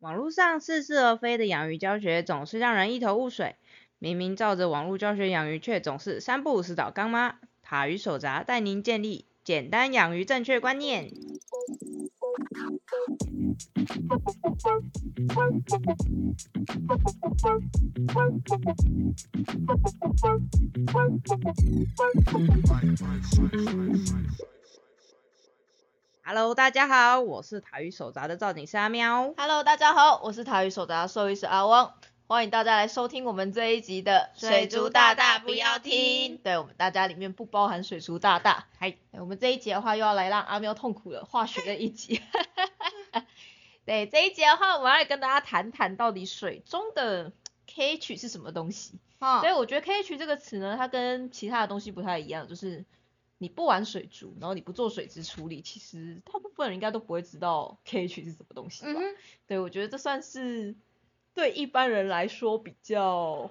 [0.00, 3.56] 网络上似是而非的养鱼教学总是让人一头雾水，
[3.98, 7.40] 明明照着网络教学养鱼，却总是三不五时找干妈。
[7.62, 11.10] 塔鱼手札带您建立简单养鱼正确观念。
[26.30, 29.32] Hello，大家好，我是塔鱼手札的造景师阿喵。
[29.38, 31.94] Hello，大家好，我是台语手札的兽医师阿汪，
[32.26, 36.36] 欢迎大家来收听我们这一集的水族大大不要听。
[36.36, 38.66] 对我们大家里面不包含水族大大。
[38.78, 42.20] 嗨，我们这一集的话又要来让阿喵痛苦了化学的一集。
[43.86, 47.32] 对这一集的话，我们要来跟大家谈谈到底水中的
[47.74, 48.98] KH 是什么东西。
[49.20, 52.84] 哦所以我觉得 KH 这个词呢，它跟其他的东西不太一样，就是
[53.38, 59.00] 你不玩水族，然后你不做水质处理，其实大部分人应该都不会知道 KH 是什么东西吧。
[59.00, 60.74] 嗯，对，我觉得这算是
[61.34, 63.50] 对一般人来说比较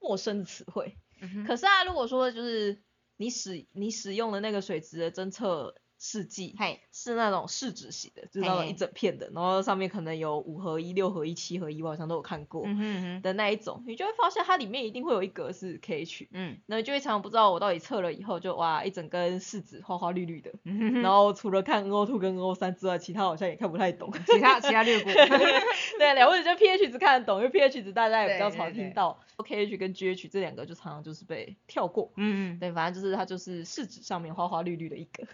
[0.00, 0.96] 陌生的词汇。
[1.20, 2.82] 嗯可是啊，如果说就是
[3.16, 6.56] 你使你使用的那个水质的侦测试剂，
[6.90, 24.12] 是那种试纸型的，就是那种一整片的，然后上面可能有五合一、六合一、七合一，我好像都有看过嗯哼那一种，你就会发现它里面一定会有一格是 KH，嗯那你就会常常不知道我到底测了以后就哇一整根试纸花花绿绿的，嗯哼哼，然后除了看 NO2 跟 NO3 之外，其他好像也看不太懂。
[24.26, 25.12] 其他其他略过。
[25.98, 32.10] 对，两位就 pH 值看得懂，因为 pH 值大家也比较常听到，KH 跟 GH 这两个就常常就是被跳过。
[32.16, 35.24] 嗯嗯，对，反正就是它就是试纸上面花花绿绿的一个。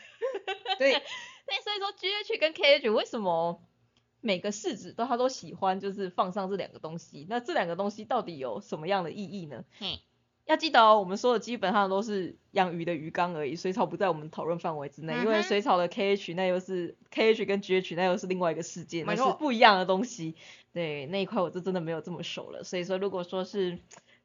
[0.78, 0.92] 对，
[1.46, 3.60] 那，所以说 GH 跟 KH 为什么
[4.20, 7.26] 每个试纸都他都喜欢就是放上这两个东西？
[7.28, 9.64] 那这两个东西到底有什么样的意义呢？
[9.78, 10.00] 嘿，
[10.44, 20.34] 要记得哦，我们说的基本上都是养鱼的鱼缸而已，水草不在我们讨论范围之内，因嗯哼为水草的 KH 那又是 KH 跟 GH 那又是另外一个世界，那是没错不一样的东西。
[20.72, 23.78] 对，那一块我就真的没有这么熟了，所以说如果说是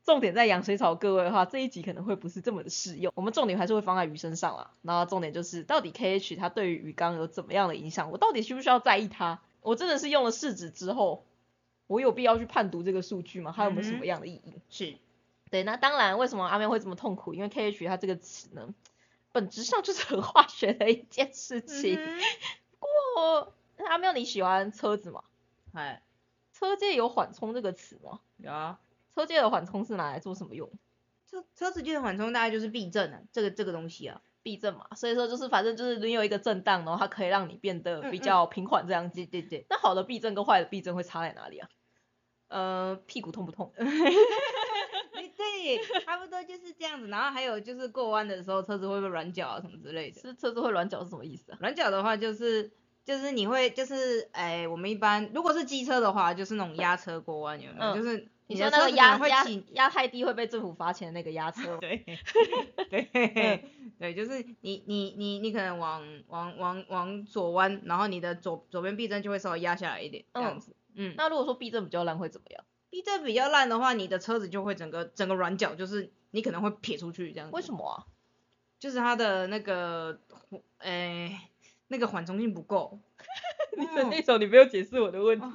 [0.04, 3.12] 重点在养水草各位的话，这一集可能会不是这么的适用。
[3.16, 9.40] 我们重点还是会放在鱼身上啦，然后重点就是到底 KH 它对于鱼缸有怎么样的影响，我到底需不需要在意它？
[9.62, 11.26] 我真的是用了试纸之后，
[11.88, 13.54] 我有必要去判读这个数据吗？
[13.56, 14.56] 它有没有什么样的意义？
[14.70, 14.98] 是，
[15.50, 17.34] 对，那当然，为什么阿喵会这么痛苦？
[17.34, 18.74] 因为 KH 它这个词呢，
[19.32, 21.96] 本质上就是很化学的一件事情。
[21.98, 22.20] 嗯
[22.80, 23.54] 不过，
[23.88, 25.24] 阿喵你喜欢车子吗？
[25.72, 26.02] 哼，哎，
[26.52, 28.20] 车界有缓冲这个词吗？
[28.38, 28.80] 有啊，
[29.16, 30.72] 车界的缓冲是拿来做什么用？
[31.30, 39.16] 车车子界的缓冲大概就是避震啊，这个这个东西啊，避震嘛，所以说就是反正就是你有一个震荡，然后它可以让你变得比较平缓这样子。
[39.16, 41.70] 对对对，那好的避震跟坏的避震会差在哪里啊？
[42.50, 43.74] 呃，屁股痛不痛？
[45.14, 47.08] 对对，差不多就是这样子。
[47.08, 50.22] 然后还有就是过弯的时候，车子会不会软脚啊什么之类的。
[50.22, 51.58] 是车子会软脚是什么意思啊？
[51.62, 52.72] 软脚的话就是
[53.06, 57.94] 就是你会就是哎，我们一般如果是机车的话，就是那种压车过弯有没有？
[57.94, 61.78] 嗯就是你说那个压压压太低会被政府罚钱的那个压车吗？
[61.82, 62.06] 对
[62.90, 63.64] 对
[64.00, 70.76] 对，就是你你你你可能往往往往左弯，然后你的左左边避震就会稍微压下来一点，这样嗯子。
[70.96, 72.64] 嗯，那如果说避震比较烂会怎么样？
[72.90, 77.56] 避震比较烂的话，你的车子就会整个整个软脚，就是你可能会撇出去这样子。
[77.56, 78.06] 为什么啊？
[78.80, 80.20] 就是它的那个，
[80.80, 81.50] 哎、
[81.88, 83.00] 那个缓冲性不够。
[83.78, 85.46] 你的那种你没有解释我的问题。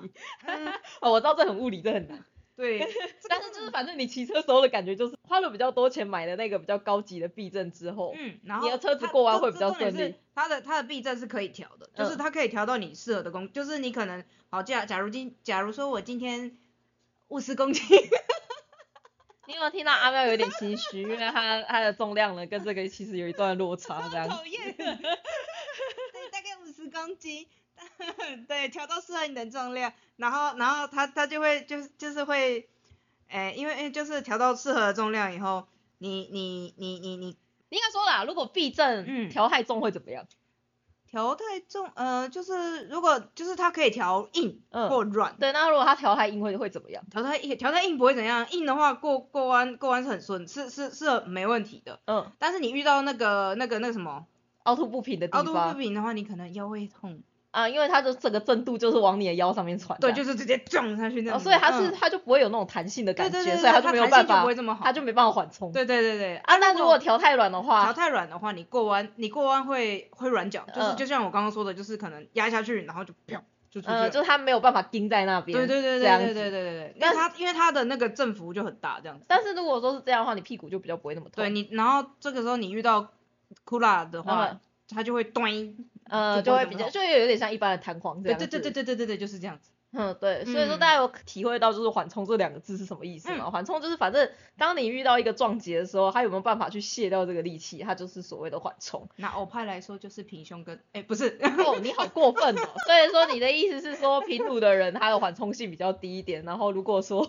[0.47, 0.66] 嗯，
[1.00, 2.25] 哦，我知道这很物理，这很难。
[2.58, 2.80] 对，
[3.30, 16.58] 但是就是反正你骑车时候的感觉就是花了比较多钱买的那个比较高级的避震之后，嗯，然后你的车子它过弯会比较顺利它的它的避震是可以调的，就是嗯它可以调到你适合的公，就是你可能好假假如今假如说我今天
[17.28, 17.84] 五十公斤，
[19.46, 24.28] 你有没有听到阿喵有点心虚，因为它它的重量呢跟这个其实有一段落差 这样。
[24.28, 27.46] 讨厌，对，大概五十公斤。
[28.48, 32.68] 对，调到适合你的重量，然后，然后它它就会就是就是会，
[33.28, 35.66] 哎、因为因为就是调到适合的重量以后，
[35.98, 37.36] 你你你你你
[37.70, 40.24] 应该说啦，如果避震嗯调太重会怎么样？
[41.10, 47.02] 调太重，呃，就是如果就是它可以调硬嗯或软，对，那如果它调太硬会会怎么样？
[47.10, 51.98] 调太硬调太硬不会怎样，硬的话过过弯过弯是很顺，是是是没问题的。
[52.06, 54.26] 嗯，但是你遇到那个那个那个什么
[54.64, 57.22] 凹凸不平的地方凹凸不平的话，你可能腰会痛。
[57.58, 59.99] 啊，因为它的整个震度就是往你的腰上面传。
[59.99, 61.40] 对，就是直接撞下去那哦，种。
[61.40, 65.72] 所以它是嗯它就不会有那种弹性的感觉，对对对所以它对就没有办法它弹性就不会，这么好它就没办法缓冲。
[65.72, 74.10] 对对对对啊，那如果调太软的话调话，太软的话，你过弯你过弯会会软脚，就是嗯就像我刚刚说的，就是可能压下去，然后就啪就出去。
[74.10, 75.58] 就是它没有办法盯在那边。
[75.58, 79.25] 对对对对对对对对对，因但为它因为它的那个振幅就很大，这样子。
[79.28, 81.43] 但是如果说是这样的话，你屁股就比较不会那么痛。
[81.43, 83.08] 对，你，然后这个时候你遇到
[83.64, 84.60] 库拉的话嗯，
[84.94, 85.50] 它就会端。
[86.08, 89.70] 呃就会比较就有点像一般的弹簧这样对对对对对对对就是这样子。
[89.90, 93.49] 嗯对所以说大家有体会到就是缓冲这两个字是什么意思吗？
[93.50, 99.08] 缓冲就是反正当你遇到一个撞击的时候它有没有办法去卸掉这个力气它就是所谓的缓冲。
[99.16, 102.69] 那欧派来说就是平胸跟哎不是哦你好过分哦。
[102.87, 107.26] 所以说你的意思是说平鲁的人他的缓冲性比较低一点然后如果说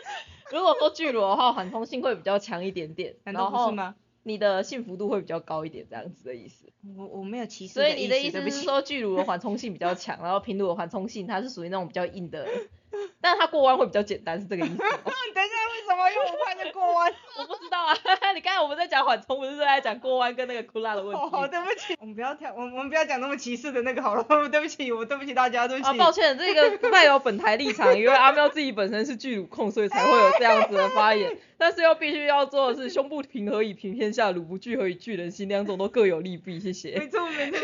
[0.50, 3.94] 如果说巨乳的话缓冲性会比较强一点点然后呢
[4.28, 6.66] 你的幸福度会比较高一点，这样子的意思。
[6.96, 7.74] 我我没有歧视。
[7.74, 12.46] 所以你的意思是说巨乳的缓冲性比较强， 然后平乳的缓冲性它是属于那种比较硬的。
[13.20, 14.76] 但是他过弯会比较简单，是这个意思。
[14.78, 17.12] 等一下，为什么用我拍的过弯？
[17.38, 17.94] 我不知道啊。
[18.34, 21.20] 你刚才我们在讲缓冲，不是在讲过弯跟那个酷辣的问题。
[21.30, 24.24] 好，对不起，我们不要跳，我我们不要讲那么歧视的那个好了。
[24.50, 25.90] 对不起，我对不起大家，对不起。
[25.90, 31.36] 啊，抱歉，这个不代表本台立场，因为阿喵自己本身是巨乳控，所以才会有这样子的发言。
[31.56, 36.60] 但是又必须要做的是，胸部平和以平天下，乳不聚合以聚人心，两种都各有利弊。
[36.60, 36.96] 谢谢。
[36.98, 37.58] 没错，没错。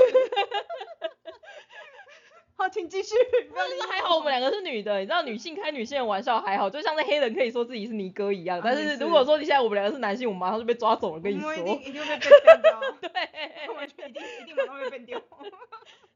[2.65, 3.15] 好，请继续。
[3.55, 8.59] 但是还好，我们两个是女的，你知道女性开女性的玩笑还好，就像那黑人可以说自己是尼哥一样。
[8.65, 11.53] 但是如果说你现在我们两个是男性，我马上就被抓走了，跟你说。
[11.55, 12.81] 一定一定会 被变掉。
[13.03, 15.21] 对，完全一定一定马上会被丢。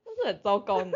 [0.07, 0.93] 这是很糟糕呢。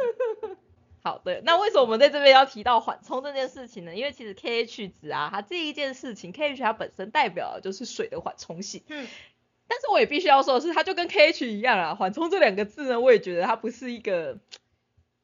[1.02, 3.94] 好，的，那为什么我们在这边要提到缓冲这件事情呢？
[3.94, 8.82] 因为其实 KH 值啊，它这一件事情，KH 它本身代表的就是水的缓冲性。
[8.88, 9.06] 嗯。
[9.68, 14.38] 但是我也必须要说的是，它就跟 KH 一样啊，缓冲这两个字呢，我也觉得它不是一个。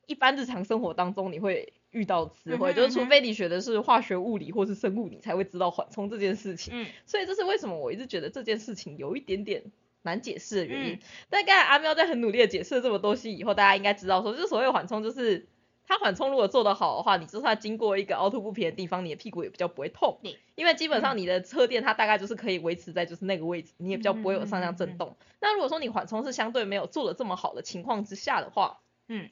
[0.08, 6.72] 一般日常生活当中你会遇到词汇，就是除非你学的是化学、物理或是生物，你才会知道缓冲这件事情。
[6.74, 9.64] 嗯，所以这是为什么我一直觉得这件事情有一点点
[10.00, 10.98] 难解释的原因。
[11.28, 15.46] 但刚才阿喵在很努力的解释了这么多西以后，大家应该知道说，就是所谓缓冲，就是
[15.86, 20.18] 它缓冲如果做得好的话，你就算经过一个凹凸不平的地方，你的屁股也比较不会痛。
[20.54, 25.18] 因为基本上你的车垫它大概就是可以维持在就是那个位置，你也比较不会有上下震动。
[25.38, 29.28] 那如果说你缓冲是相对没有做的这么好的情况之下的话，嗯。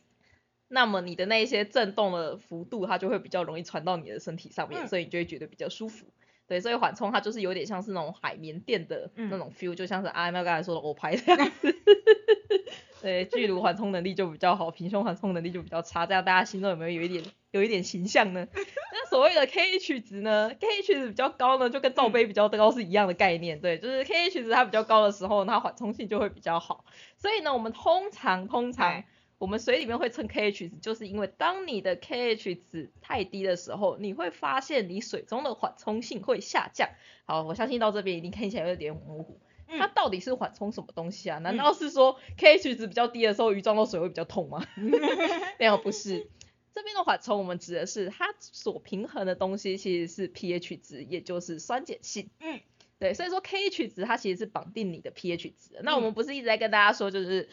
[0.68, 6.06] 那么你的那一些震动的幅度，它就会比较容易传到你的身体上面，所以你就会觉得比较舒服。
[6.48, 11.74] 对，所以缓冲它就是有点像是那种海绵垫的那种 feel，就像是阿 M 刚才说的欧拍这样子。
[13.02, 18.46] 对，巨乳缓冲能力就比较好，平胸缓冲能力就比较差，这样大家心中有没有有一点有一点形象呢？
[18.54, 23.60] 那所谓的 KH 值呢？KH 值比较高呢，就跟罩杯比较高是一样的概念。
[23.60, 26.84] 对，就是 KH 值它比较高的时候，它缓冲性就会比较好。
[27.16, 29.04] 所以呢，我们通常通常。
[29.38, 36.88] 我们水里面会称 KH 值，就是因为当你的 KH 值太低的时候，你会发现你水中的缓冲性会下降。
[37.26, 39.38] 好，我相信到这边一定看起来有点模糊。
[39.68, 41.38] 它到底是缓冲什么东西啊？
[41.40, 44.64] 难道是说 KH 值比较低的时候鱼撞到水会比较痛吗？
[45.58, 46.28] 没有，不是。
[46.72, 52.30] 这边的缓冲我们指的是它所平衡的东西其实是 pH 值，也就是酸碱性。
[52.40, 52.60] 嗯，
[52.98, 55.80] 对，所以说 KH 值它其实是绑定你的 pH 值。
[55.82, 57.50] 那我们不是一直在跟大家说就是。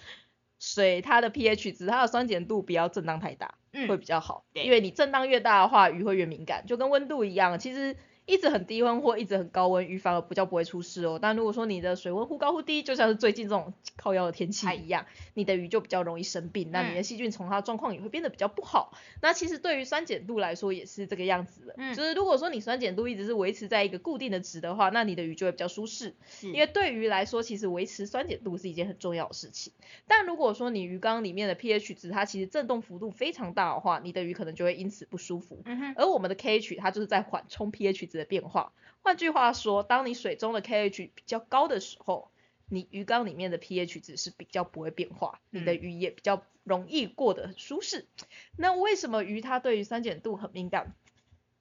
[0.64, 3.56] 水它的 pH 值，它的酸碱度不要震荡太大，
[3.90, 4.46] 会比较好。
[4.54, 7.60] 因为你震荡越大的话，鱼会越敏感，就跟温度一样。
[7.60, 7.98] 其实。
[8.26, 11.20] 一直很低温或一直很高温，鱼反而不叫不会出事哦。
[11.22, 18.98] 但如果说你的水温忽高忽低，就像是最近这种靠腰的天气一样，你的鱼就比较容易生病，那你的细菌从它状况也会变得比较不好。
[19.22, 26.14] 那其实对于酸碱度来说也是这个样子的，就是如果说你酸碱度一直是维持在一个固定的值的话，那你的鱼就会比较舒适。
[26.42, 29.74] 因为对鱼来说，其实维持酸碱度是一件很重要的事情。
[30.08, 35.62] 但如果说你鱼缸里面的 pH 值它其实震动幅度非常大的话，你的鱼可能就会因此不舒服。
[35.96, 38.72] 而我们的 KH 它就是在缓冲 pH 值的变化。
[39.02, 42.30] 换句话说，当你水中的 KH 比较高的时候，
[42.70, 48.06] 你鱼缸里面的 pH 值是比较不会变化，你的鱼也比较容易过得很舒适。
[48.56, 50.94] 那为什么鱼它对于酸碱度很敏感？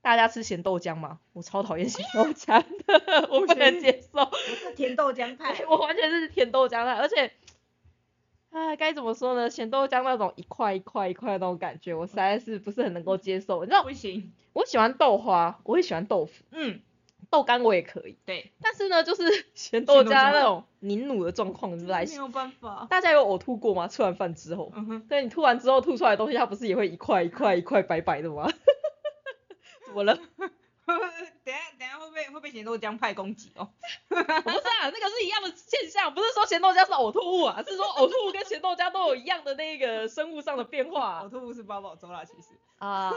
[0.02, 1.20] 大家吃咸豆浆吗？
[1.32, 4.18] 我超讨厌咸豆 浆的，我不能接受。
[4.18, 7.32] 我是甜豆浆派，我完全是甜豆浆派，而且，
[8.52, 9.50] 哎，该怎么说呢？
[9.50, 13.60] 咸豆浆那种一块一块一块那种感觉，我实在是不是很能够接受。
[13.62, 13.82] 你知道？
[13.82, 16.44] 不行，我喜欢豆花，我也喜欢豆腐。
[16.50, 16.80] 嗯。
[17.30, 19.22] 豆干我也可以，对，但是呢，就是
[19.54, 22.86] 咸豆浆那种凝乳的状况来，没有办法。
[22.90, 23.88] 大家有呕吐过吗？
[23.88, 28.50] 吃完饭之后，嗯哼，对你吐完之后吐出来的东西，它不是也会一块一块一块白白的吗？
[29.86, 30.18] 怎么了？
[32.26, 33.68] 会被会被咸豆浆派攻击哦。
[34.08, 41.22] 不是啊，那个是一样的现象，不是说咸豆浆是呕吐物啊，是说呕吐物跟咸豆浆都有一样的那个生物上的变化。
[41.26, 42.48] 呕吐物是八宝粥啦，其实。
[42.78, 43.12] 啊，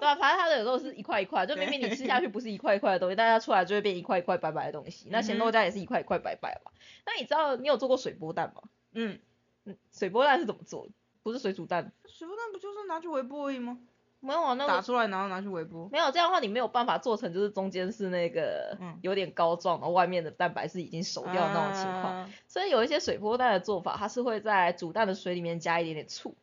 [0.00, 5.08] 对啊，反正它的有时候是一块一块，就明明你吃下去不是一块一块的东西，但它出来就会变一块一块白白的东西。
[5.10, 6.72] 那咸豆浆也是一块一块白白嘛。
[7.04, 8.62] 那你知道你有做过水波蛋吗？
[8.94, 9.20] 嗯
[9.66, 10.88] 嗯，水波蛋是怎么做？
[11.22, 11.92] 不是水煮蛋。
[12.06, 13.78] 水波蛋不就是拿去微波而已吗？
[14.24, 15.88] 没有啊，那打出来然后拿去微波。
[15.92, 22.30] 没有这样的话，你没有办法做成就是中间是那个有点膏状，然后外面的蛋白是已经熟掉的那种情况。
[22.48, 26.34] 所以有一些水波蛋的做法，它是会在煮蛋的水里面加一点点醋。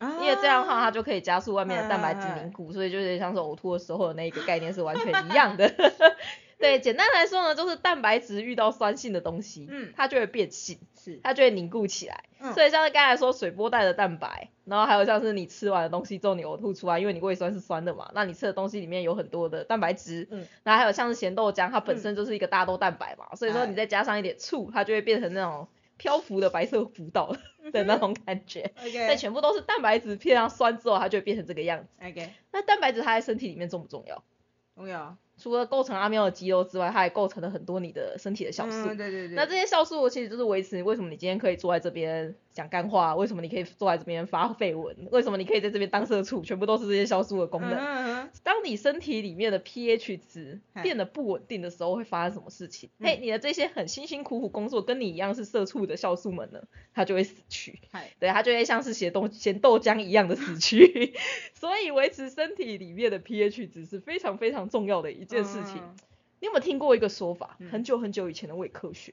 [0.00, 5.68] 因因为这样的话它就可以加速外面的蛋白质凝固，所以就有点像是呕吐的时候的那一个概念是完全一样的。
[6.58, 12.24] 对，简单来说呢，就是蛋白质遇到酸性的东西，嗯它就会变性，是，它就会凝固起来。
[12.40, 27.36] 嗯所以像是刚才说水波带的蛋白，然后还有像是你吃完的东西之后你呕吐出来，因为你胃酸是酸的嘛，那你吃的东西里面有很多的蛋白质，嗯，然后还有像是咸豆浆，它本身就是一个大豆蛋白嘛，所以说哎你再加上一点醋，它就会变成那种漂浮的白色浮岛
[27.72, 28.72] 的那种感觉。
[28.82, 31.88] 对，OK 全部都是蛋白质配上酸之后，它就会变成这个样子。
[32.00, 34.22] OK，那蛋白质它在身体里面重不重要？
[34.76, 35.16] 重要。
[35.38, 38.88] 除了构成阿喵的肌肉之外，它还构成了很多你的身体的酵素。
[38.88, 39.36] 嗯，对对对。
[39.36, 47.72] 那这些酵素其实就是维持为什么你今天可以坐在这边讲干话，为什么你可以坐在这边发绯闻，为什么你可以在这边当社畜，全部都是这些酵素的功能。
[47.72, 52.90] 嗯嗯当你身体里面的 pH 值变得不稳定的时候，会发生什么事情？
[52.98, 56.60] 嗯嘿，你的这些很辛辛苦苦工作，跟你一样是社畜的酵素们呢，
[56.92, 57.78] 它就会死去。
[57.90, 61.14] 嗨，对，它就会像是咸豆咸豆浆一样的死去。
[61.54, 65.76] 所以维持身体里面的 pH 值是非常非常重要的一件事情。
[65.76, 65.96] 嗯
[66.40, 67.56] 你有没有听过一个说法？
[67.58, 69.12] 嗯很久很久以前的伪科学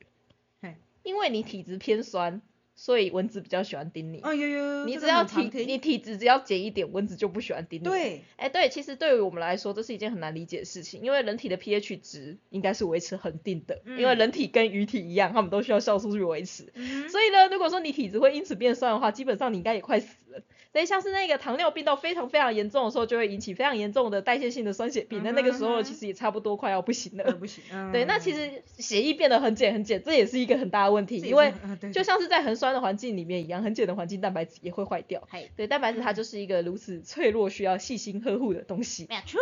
[0.62, 2.40] 嘿，因为你体质偏酸，
[2.76, 4.22] 所以蚊子比较喜欢叮你。
[4.22, 16.72] 哦有有，你只要体你体质只要减一点，蚊子就不喜欢叮你。，对，哎对，其实对于我们来说，这是一件很难理解的事情，因为人体的 pH 值应该是维持恒定的，因为嗯人体跟鱼体一样，它们都需要酵素去维持。
[16.76, 20.44] 嗯所以呢，如果说你体质会因此变酸的话，基本上你应该也快死了。
[20.76, 25.22] 所以像是那个糖尿病到非常非常严重的时候，就会引起非常严重的代谢性的酸血病。
[25.24, 27.24] 那、那个时候其实也差不多快要不行了。
[27.24, 27.64] 呃不行。
[27.72, 31.54] 嗯对，那其实血液变得很碱很碱，这也是一个很大的问题，因为
[31.94, 35.24] 就像是在很酸的环境里面一样，很碱的环境蛋白质也会坏掉。
[35.30, 39.08] 嗨，对，蛋白质它就是一个如此脆弱、需要细心呵护的东西。
[39.10, 39.40] 没错。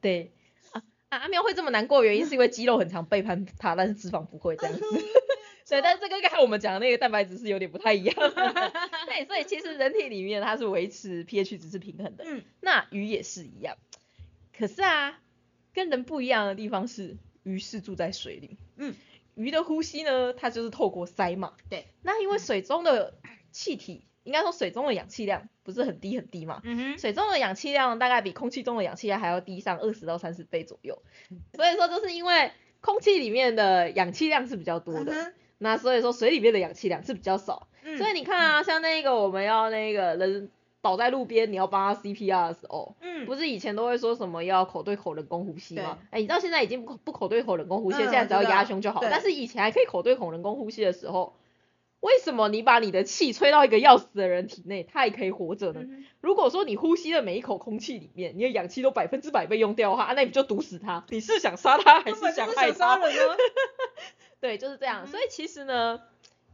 [0.00, 0.32] 对，
[0.72, 4.80] 啊啊阿喵会这么难过，原因是因为肌肉很常背叛它，但是脂肪不会这样子。
[5.70, 8.14] 对，但是这跟刚才我们讲的那个蛋白质是有点不太一样。
[9.06, 13.76] 对，所以其实人体里面它是维持 pH 值是平衡的，嗯那鱼也是一样。
[14.56, 15.20] 可是啊，
[15.72, 18.58] 跟人不一样的地方是，鱼是住在水里。
[18.76, 18.94] 嗯，
[19.36, 21.54] 鱼的呼吸呢，它就是透过鳃嘛。
[21.68, 21.86] 对。
[22.02, 23.14] 那因为水中的
[23.52, 31.00] 气体，应该说水中的氧气量不是很低很低嘛，嗯哼，水中的氧气量大概比空气中的氧气量还要低上二十到三十倍左右，
[31.54, 32.50] 所以说就是因为
[32.80, 40.50] 空气里面的氧气量是比较多的，那所以说水里面的氧气量是比较少，嗯所以你看啊，像那个我们要那个人
[40.80, 42.96] 倒在路边，你要帮他 CPR 的时候。
[43.02, 45.98] 嗯，不是以前都会说什么要口对口人工呼吸吗？
[46.10, 49.00] 哎，你知道现在已经不不口对口人工呼吸，嗯现在只要压胸就好。
[49.00, 51.36] 对但是以前还可以口对口人工呼吸的时候，
[52.00, 55.80] 为什么你把你的气吹到一个要死的人体内，他也可以活着呢？
[55.84, 61.04] 嗯如果说你呼吸的每一口空气里面，你的氧气都百分之百被用掉的话，啊那你就毒死他。
[61.08, 63.06] 你是想杀他还是想害杀他？
[63.06, 63.36] 人啊。
[64.40, 65.04] 对，就是这样。
[65.04, 66.00] 嗯所以其实呢，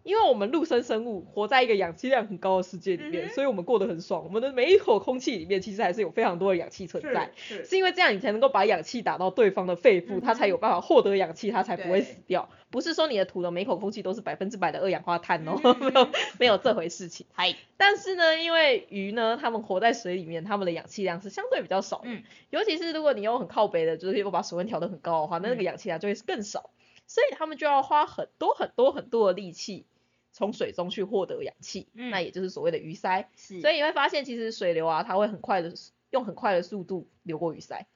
[0.03, 4.25] 因为我们陆生生物活在一个氧气量很高的世界里面，嗯所以我们过得很爽。
[4.25, 7.31] 我们的每一口空气里面，其实还是有非常多的氧气存在。
[7.37, 12.49] 是是因为这样你才能够把氧气打到对方的肺部，它才有办法获得氧气，它才不会死掉。
[12.71, 16.09] 不是说你的吐的每口空气都是百分之百的二氧化碳哦，嗯没有
[16.41, 17.27] 没有这回事情。
[17.33, 22.05] 嗨，但是呢，因为鱼呢，它们活在水里面，它们的氧气量是相对比较少的。
[22.07, 26.71] 嗯尤其是如果你用很靠北的，就是又把水温调得很高的话，那那个嗯氧气量就会更少。
[27.07, 29.87] 所以他们就要花很多很多很多的力气
[30.33, 33.27] 从水中去获得氧气，嗯那也就是所谓的鱼鳃。
[33.37, 35.73] 是所以你会发现，其实水流啊，它会很快的
[36.11, 37.87] 用很快的速度流过鱼鳃，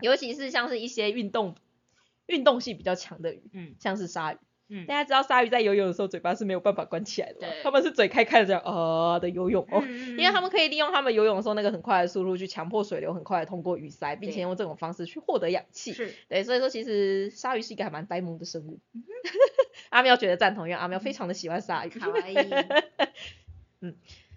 [0.00, 1.56] 尤其是像是一些运动
[2.26, 4.38] 运动性比较强的鱼，嗯像是鲨鱼。
[4.68, 9.82] 嗯大家知道鲨鱼在游泳的时候嘴巴是没有办法关起来的嘛对，它们是嘴开开的这样呃的游泳哦。
[9.86, 15.92] 嗯因为他们可以利用他们游泳的时候那个很快的速度去强迫水流很快的通过鱼鳃，并且用这种方式去获得氧气。
[15.92, 18.78] 是对，所以说其实鲨鱼是一个还蛮呆萌的生物。
[19.90, 21.88] 阿喵觉得赞同，因为阿喵非常的喜欢鲨鱼。
[21.90, 22.34] 卡哇伊，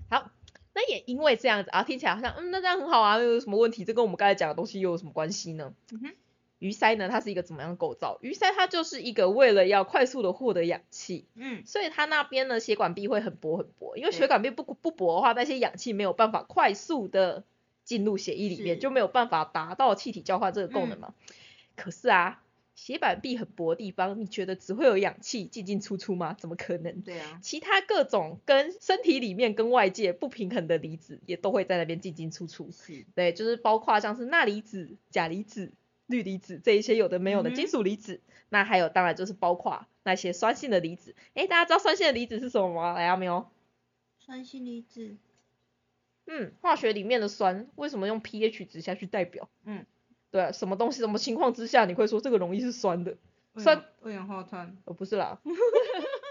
[0.09, 0.31] 好，
[0.73, 3.85] 那也因为这样子啊，听起来好像嗯，那这样很好啊，又有什么问题？
[3.85, 5.73] 这跟我们刚才讲的东西又有什么关系呢？
[5.93, 6.11] 嗯哼
[6.59, 8.17] 鱼鳃呢，它是一个怎么样的构造？
[8.21, 17.43] 鱼鳃它就是一个为了要快速的获得氧气，嗯所以它那边呢血管壁会很薄很薄，因为血管壁不不薄的话，那些氧气没有办法快速的
[17.83, 21.13] 进入血液里面，就没有办法达到气体交换这个功能嘛。
[21.75, 22.41] 可是啊，
[22.73, 26.35] 血管壁很薄的地方，你觉得只会有氧气进进出出吗？
[26.39, 27.01] 怎么可能？
[27.01, 32.71] 对啊，其他各种跟身体里面跟外界不平衡的离子也都会在那边进进出出。
[32.71, 35.71] 是对，就是包括像是钠离子、钾离子、
[36.07, 38.21] 氯离子这一些有的没有的金属离子。
[38.49, 41.15] 那还有当然就是包括那些酸性的离子。
[41.33, 42.93] 诶，大家知道酸性的离子是什么吗？
[42.93, 43.51] 来阿喵。
[44.19, 45.17] 酸性离子，
[46.25, 49.49] 嗯，化学里面的酸为什么用 pH 值下去代表？
[49.65, 49.85] 嗯，
[50.31, 53.17] 对啊，什么东西什么情况之下你会说这个容易是酸的？
[53.57, 55.39] 酸二氧化碳，呃不是啦，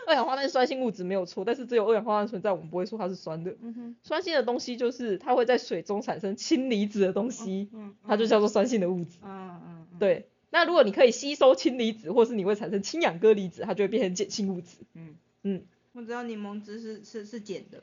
[0.08, 3.54] 二氧化碳是酸性物质没有错，但是只有二氧化碳存在，我们不会说它是酸的。
[4.02, 9.18] 酸性的东西就是它会在水中产生氢离子的东西，嗯，它就叫做酸性的物质。
[9.23, 14.76] 嗯嗯，嗯，对，那如果你可以吸收氢离子，或是你会产生氢氧铬离子，它就会变成碱性物质。
[14.94, 17.82] 嗯，嗯，我知道柠檬汁是是是碱的，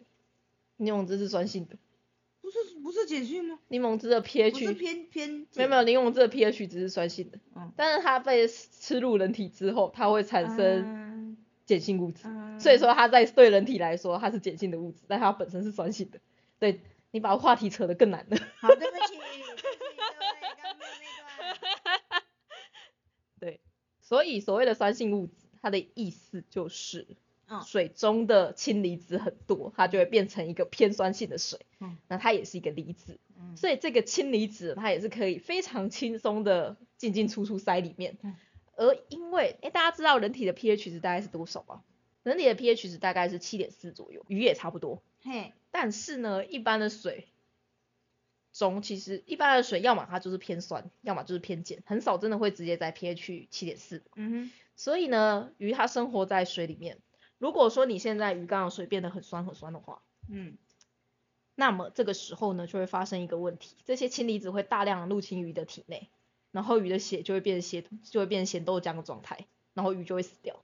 [0.77, 1.75] 柠檬汁是酸性的，
[2.41, 3.59] 不是不是碱性吗？
[3.67, 11.00] 柠檬汁的 pH 偏偏没有没有，柠檬汁的 pH 值是酸性的，嗯但是它被吃入人体之后，它会产生嗯
[11.65, 12.23] 碱性物质。
[12.25, 16.19] 嗯所以说它在对人体来说它是碱性的物质，但它本身是酸性的。
[16.59, 18.37] 对你把话题扯得更难了。
[18.59, 22.21] 好，对不起，对不起各位，刚刚没有那段。
[23.39, 23.59] 对，
[23.99, 27.07] 所以所谓的酸性物质，它的意思就是
[27.47, 31.65] 嗯水中的氢离子很多，它就会变成一个偏酸性的水。
[31.79, 38.17] 嗯那它也是一个离子，嗯所以这个氢离子它也是可以非常轻松的进进出出塞里面。
[38.21, 38.35] 嗯
[38.81, 41.83] 而因为，哎，大家知道人体的 pH 值大概是多少吗？
[42.23, 45.03] 人体的 pH 值大概是七点四左右，鱼也差不多。
[45.21, 47.27] 嘿，但是呢，一般的水
[48.51, 54.03] 中其实一般的水，要么它就是偏酸，要么就是偏碱，很少真的会直接在 pH 七点四。
[54.15, 56.97] 嗯所以呢，鱼它生活在水里面。
[57.37, 60.57] 如果说你现在鱼缸的水变得很酸很酸的话，嗯
[61.53, 66.09] 那么这个时候呢，就会发生一个问题，这些氢离子会大量入侵鱼的体内，
[66.51, 70.63] 然后鱼的血就会变成血，就会变成咸豆浆的状态，然后鱼就会死掉。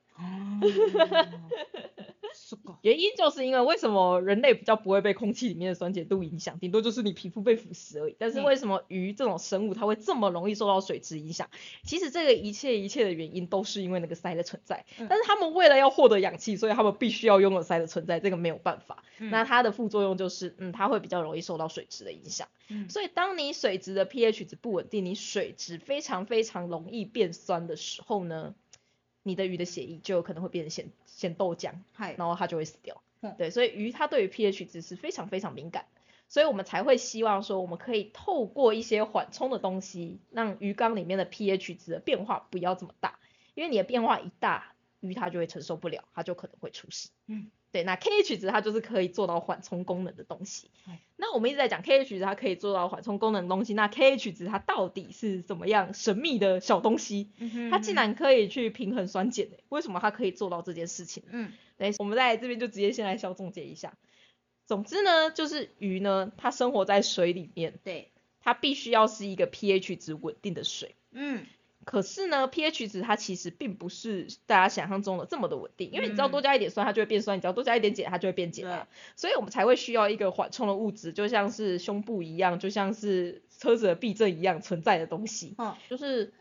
[2.81, 8.15] 原因就是因为为什么人类比较不会被空气里面的酸碱度影响，顶多就是你皮肤被腐蚀而已。
[8.17, 11.49] 但是嗯为什么鱼这种生物它会这么容易受到水质影响？
[11.83, 14.85] 其实这个一切一切的原因都是因为那个鳃的存在。
[14.99, 19.03] 嗯但是他们为了要获得氧气，所以他们必须要拥有鳃的存在，这个没有办法。
[19.19, 22.47] 嗯那它的副作用就是，嗯，它会比较容易受到水质的影响。
[22.69, 28.53] 嗯所以当你水质的 pH 值不稳定，你水质非常非常容易变酸的时候呢，
[29.27, 31.73] 你的鱼的血液就有可能会变成咸咸豆浆。
[32.17, 33.01] 然后它就会死掉。
[33.21, 35.85] 嗯对，所以鱼它对于 pH 值是非常非常敏感，
[36.27, 43.17] 所以我们才会希望说，我们可以透过一些缓冲的东西，让鱼缸里面的 pH 值的变化不要这么大，
[43.55, 47.09] 因为你的变化一大，鱼它就会承受不了，它就可能会出事。
[47.25, 51.01] 嗯，对，那 KH 值它就是可以做到缓冲功能的东西哎。
[51.15, 57.29] 那我们一直在讲 KH 值它可以做到缓冲功能的东西，那 KH 值它到底是怎么样神秘的小东西？
[57.39, 61.29] 嗯它竟，然可以去平衡酸碱、欸，为什么它可以做到这件事情呢？
[61.33, 63.97] 嗯对，我们在这边就直接先来小总结一下。
[64.65, 70.95] 总之呢，就是鱼呢，它生活在水里面，对，它必须要是一个 pH 值稳定的水。
[71.11, 71.45] 嗯
[71.87, 78.89] 可是呢，pH 值它其实并不是大家想象中的这么的稳定，因为你只要嗯多加一点酸，它就会变酸；你只要多加一点碱，它就会变碱啊。
[79.15, 85.55] 所以我们才会需要一个缓冲的物质，就像是胸部一样，就像是车子的避震一样存在的东西。
[85.57, 86.33] 嗯，就是，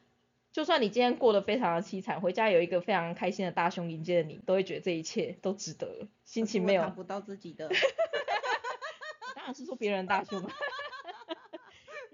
[0.51, 6.83] 就算你今天过得非常的凄惨，回家有一个非常开心的大胸迎接着你，都会觉得这一切都值得了，心情没有。
[6.83, 7.69] 看不到自己的，
[9.37, 10.51] 当然是说别人大胸啊，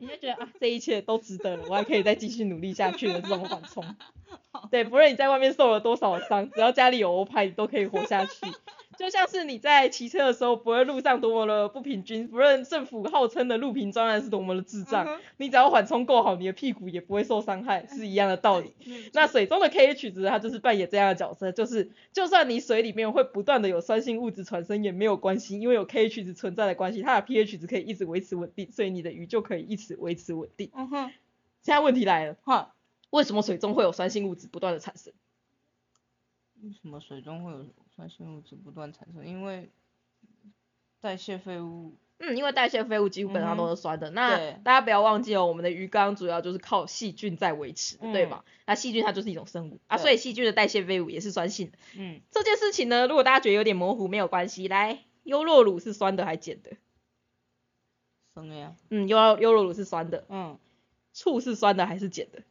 [0.03, 3.85] 你就觉得啊，这一切都值得了，我还可以再继续努力下去的这种缓冲。
[4.69, 8.47] 对，不论你在外面受了多少伤，只要家里有欧派，你都可以活下去。
[9.03, 18.73] 就像是你在骑车的时候，不论路上多么的不平均，不论政府号称的路平专案是多么的智障，你只要缓冲够好，你的屁股也不会受伤害，是一样的道理。
[18.87, 30.71] 嗯那水中的 KH 值，它就是扮演这样的角色，就是就算你水里面会不断的有酸性物质产生也没有关系，因为有 KH 值存在的关系，它的 pH 值可以一直维持稳定，所以你的鱼就可以一直维持稳定。
[30.75, 31.11] 嗯哼，
[31.63, 32.73] 现在问题来了，哈，
[33.11, 35.13] 为什么水中会有酸性物质不断的产生？
[36.63, 39.27] 为什么水中会有酸性物质不断产生？
[39.27, 39.71] 因为
[41.01, 44.11] 代谢废物，嗯，因为代谢废物基本上都是酸的。
[44.11, 48.45] 那大家不要忘记哦，我们的鱼缸主要就是靠细菌在维持的，对嗯吧？
[48.67, 51.79] 那细菌它就是一种生物啊，所以细菌的代谢废物也是酸性的。
[51.97, 56.71] 嗯，这件事情呢，如果大家觉得有点模糊，没有关系，来，优酪乳是酸的还碱的？
[58.35, 60.59] 酸的呀，嗯，优优酪乳是酸的，嗯，
[61.13, 62.43] 醋是酸的还是碱的？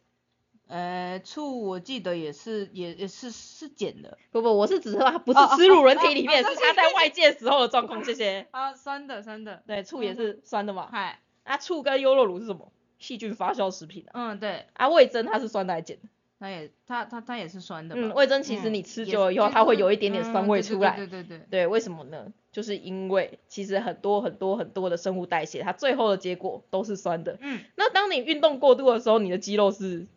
[0.72, 8.04] 呃，醋我记得也是，也也是是碱的，不不，我是指说它不是吃入人体里面，哦哦是它在外界时候的状况。
[8.06, 8.48] 谢谢。
[8.52, 10.88] 啊，酸的酸的，对，醋也是酸的嘛。
[10.90, 12.72] 嗨，那醋跟优酪乳是什么？
[13.00, 14.32] 细菌发酵食品啊。
[14.32, 16.10] 嗯，对，啊，味增它是酸的还是碱的？
[16.40, 20.96] 它也它它它也是酸的，嗯，味增其实你吃久了以后，是它会有一点点酸味嗯对出来。
[20.96, 22.32] 对对对对，对，为什么呢？
[22.52, 27.38] 就是因为其实很多很多很多的生物代谢，它最后的结果都是酸的。
[27.42, 30.08] 嗯，那当你运动过度的时候，你的肌肉是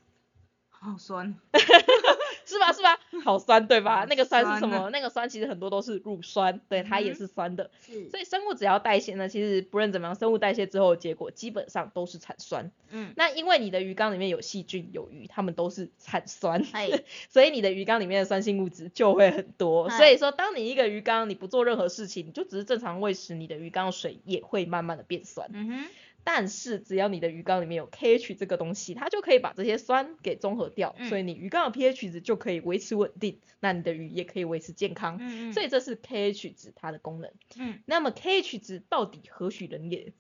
[0.85, 2.99] 好酸，是是吧是吧？
[3.25, 4.05] 好酸对吧？
[4.09, 4.90] 那个酸是什么？
[4.90, 7.70] 那个酸其实很多都是乳酸，对，它也是酸的。
[7.81, 12.70] 是所以生物只要代谢呢，其实不论怎么样，生物代谢之后的结果基本上都是产酸。
[12.90, 16.62] 嗯，那因为你的鱼缸里面有细菌有鱼，它们都是产酸，
[17.31, 19.88] 所以你的鱼缸里面的酸性物质就会很多。
[19.88, 25.49] 所以说，当你一个鱼缸你不做任何事情，你就只是正常喂食，你的鱼缸水也会慢慢的变酸。
[25.53, 25.85] 嗯哼，
[26.25, 35.19] 但是只要你的鱼缸里面有 KH 这个东西，它就可以把这些酸给中和掉，嗯所以你鱼缸的 pH 值就可以维持稳定，那你的鱼也可以维持健康。
[35.21, 37.31] 嗯嗯，所以这是 KH 值它的功能。
[37.57, 40.13] 嗯那么 KH 值到底何许人也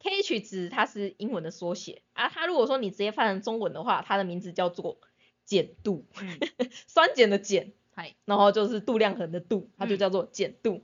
[0.00, 4.98] ？KH 值它是英文的缩写啊，它如果说你直接翻成中文的话，它的名字叫做
[5.46, 6.38] 碱度，嗯，
[6.88, 10.82] 酸碱的碱，嗨，然后就是度量衡的度，它就嗯叫做碱度。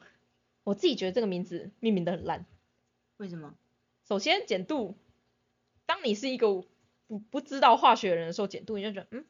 [0.64, 2.46] 我自己觉得这个名字命名的很烂。
[3.16, 3.54] 为什么？
[4.12, 4.94] 首先，碱度，
[5.86, 6.66] 当你是一个
[7.06, 9.24] 不不知道化学的人的时候，碱度你就觉得，嗯，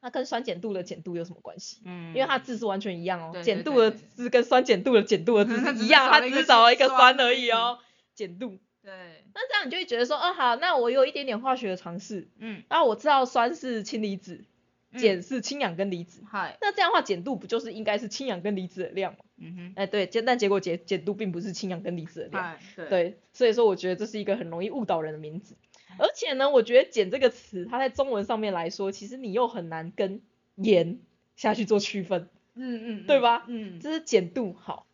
[0.00, 1.82] 它跟酸碱度的碱度有什么关系？
[1.84, 7.80] 嗯，因为它字是完全一样哦，碱度的对对字跟酸碱度的碱度的字是是一样，它只少了一个是少了一个酸酸而已哦，
[8.16, 8.56] 碱度。
[8.82, 8.92] 对，
[9.34, 14.46] 那这样你就会觉得说，哦好，那我有一点点化学的尝试，嗯，那我知道酸是氢离子，嗯
[14.92, 19.18] 碱是氢氧根离子，嗨，那这样的话碱度不就是应该是氢氧根离子的量吗？
[19.36, 22.56] 嗯哼，哎对，但但结果碱碱度并不是氢氧根离子的量。
[22.76, 25.56] 对，对，所以说我觉得这是一个很容易误导人的名字。
[25.98, 30.22] 而且呢，我觉得“碱”这个词，它在中文上面来说，其实你又很难跟
[30.54, 31.00] 盐
[31.36, 33.44] 下去做区分，嗯嗯，对吧？
[33.48, 34.86] 嗯，这是碱度好，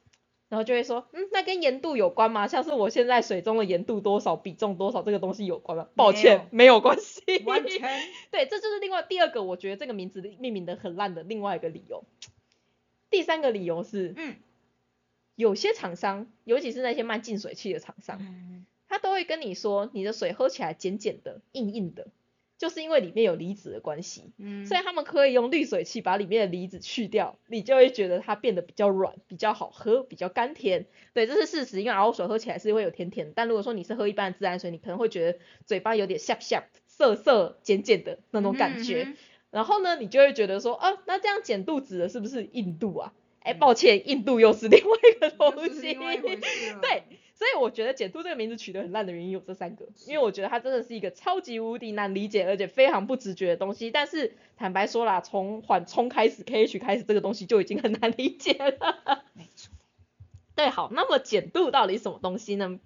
[0.48, 2.46] 然后就会说，嗯，那跟盐度有关吗？
[2.46, 5.88] 像是我现在水中的盐度多少，比重多少，这个东西有关吗？
[5.96, 7.22] 抱歉，没有关系。
[7.44, 7.80] 完全，
[8.30, 12.04] 对，这就是另外第二个，我觉得这个名字命名的很烂的另外一个理由。
[13.10, 14.36] 第三个理由是，嗯
[15.34, 22.06] 有些厂商，尤其是那些卖净水器的厂商，嗯他都会跟你说，你的水喝起来碱碱的、硬硬的，
[22.58, 30.86] 就是因为里面有离子的关系，嗯，所以他们可以用滤水器把里面的离子去掉，你就会觉得它变得比较软、比较好喝、比较甘甜。
[31.12, 39.14] 对，这是事实，因为熬水喝起来是会有甜甜的，但如果说你是喝一般的自然水，你可能会觉得嘴巴有点涩涩、涩涩、碱碱的那种感觉。
[39.50, 43.12] 然后呢，你就会觉得说，啊，那这样碱肚子的是不是硬度啊？
[43.46, 45.94] 哎，嗯抱歉，印度又是另外一个东西。
[45.94, 47.04] 对，
[47.34, 53.90] 所以我觉得碱度这个名字取得很烂的原因有这三个，因为我觉得它真的是一个超级无敌难理解，而且非常不直觉的东西。
[53.92, 59.22] 但是坦白说啦，从缓冲开始，KH 开始，这个东西就已经很难理解了。
[59.34, 59.70] 没错，
[60.56, 62.80] 对，好，那么碱度到底什么东西呢？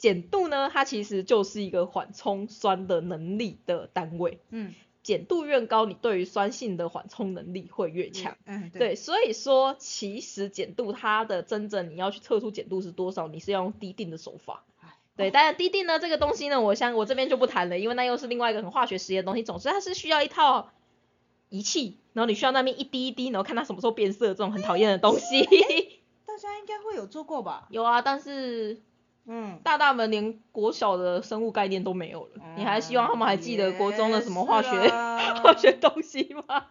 [0.00, 4.38] 碱度呢，它其实就是一个缓冲酸的能力的单位。
[4.50, 4.72] 嗯，
[5.08, 8.36] 碱度越高，你对于酸性的缓冲能力会越强。
[8.44, 14.64] 嗯，对，所以说其实碱度它的真正你要去测出碱度是多少，你是要用滴定的手法。
[14.82, 19.42] 哎对，但是滴定呢这个东西呢，我相我这边就不谈了，因为那又是另外一个很化学实验的东西。
[19.42, 20.70] 总之它是需要一套
[21.48, 25.42] 仪器，然后你需要那边一滴一滴，然后看它什么时候变色，这种很讨厌的东西。
[26.26, 27.66] 大家应该会有做过吧？
[27.70, 28.80] 有啊，但是
[29.30, 34.70] 嗯，大大们连国小的生物概念都没有了，你还希望他们还记得国中的什么化学、
[35.44, 36.66] 化学东西吗？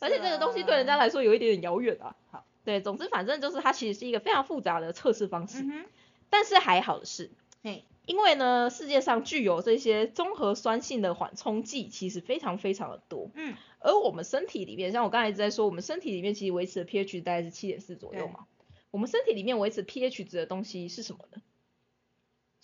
[0.00, 2.16] 而且这个东西对人家来说有一点点遥远啊。
[2.30, 5.84] 好，对，总之反正就是它其实是一个非常复杂的测试方式，嗯哼，
[6.30, 7.30] 但是还好的是，
[7.62, 18.32] 嘿，因为呢世界上具有这些综合酸性的缓冲剂其实非常非常的多，嗯，而我们身体里面，像我刚才一直在说，我们身体里面其实维持的 pH 大概是七点四左右对。
[18.32, 18.46] 嘛，
[18.90, 21.42] 我们身体里面维持 pH 值的东西是什么呢？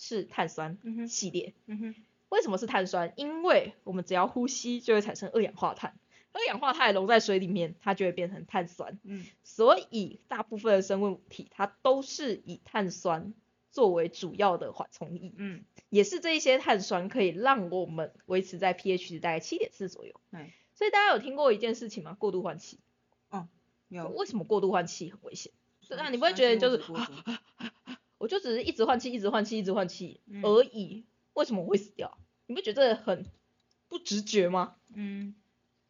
[0.06, 0.76] 是碳酸
[1.08, 1.54] 系列。
[1.64, 1.94] 嗯哼，
[2.28, 3.14] 为什么是碳酸？
[3.16, 5.98] 因为我们只要呼吸就会产生二氧化碳，
[6.32, 8.98] 二氧化碳溶在水里面，它就会变成碳酸。
[9.02, 13.32] 嗯，所以大部分的生物体它都是以碳酸
[13.70, 20.20] 作为主要的缓冲液，嗯，也是这一些碳酸可以让我们维持在 pH 值大概七点四左右。
[20.30, 22.14] 对，所以大家有听过一件事情吗？
[22.18, 22.78] 过度换气。
[23.30, 23.48] 哦
[23.88, 25.50] 有，为什么过度换气很危险？
[25.88, 26.78] 对啊你不会觉得就是
[28.24, 32.16] 我就只是一直换气，一直换气，一直换气嗯而已，为什么我会死掉？
[32.46, 33.26] 你不觉得很
[33.88, 34.76] 不直觉吗？
[34.94, 35.34] 嗯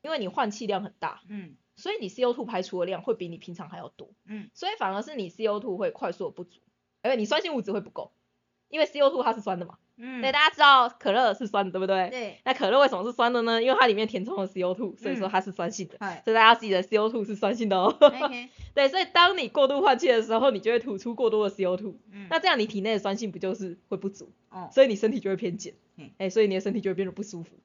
[0.03, 6.61] 因为你换气量很大，嗯所以你 CO2 排出的量会比你平常还要多，嗯，所以反而是你 CO2 会快速的不足，
[7.03, 8.13] 而且你酸性物质会不够，
[8.69, 9.79] 因为 CO2 它是酸的嘛。
[9.97, 12.11] 嗯，对，大家知道可乐是酸的，对不对？
[12.11, 13.63] 对，那可乐为什么是酸的呢？
[13.63, 15.97] 因为它里面填充了 CO2，所以说嗯它是酸性的。
[16.01, 17.97] 嗨，所以大家记得 CO2 是酸性的哦。
[18.01, 27.57] 嘿嘿 对，所以当你过度换气的时候，你就会吐出过多的 CO2，嗯，那这样你体内的酸性不就是会不足，哦，所以你身体就会偏碱嗯，哎、所以你的身体就会变得不舒服。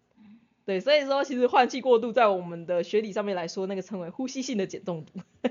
[0.66, 5.20] 对，所以说其实换气过度在我们的学理上面来说，那个称为呼吸性的碱中毒。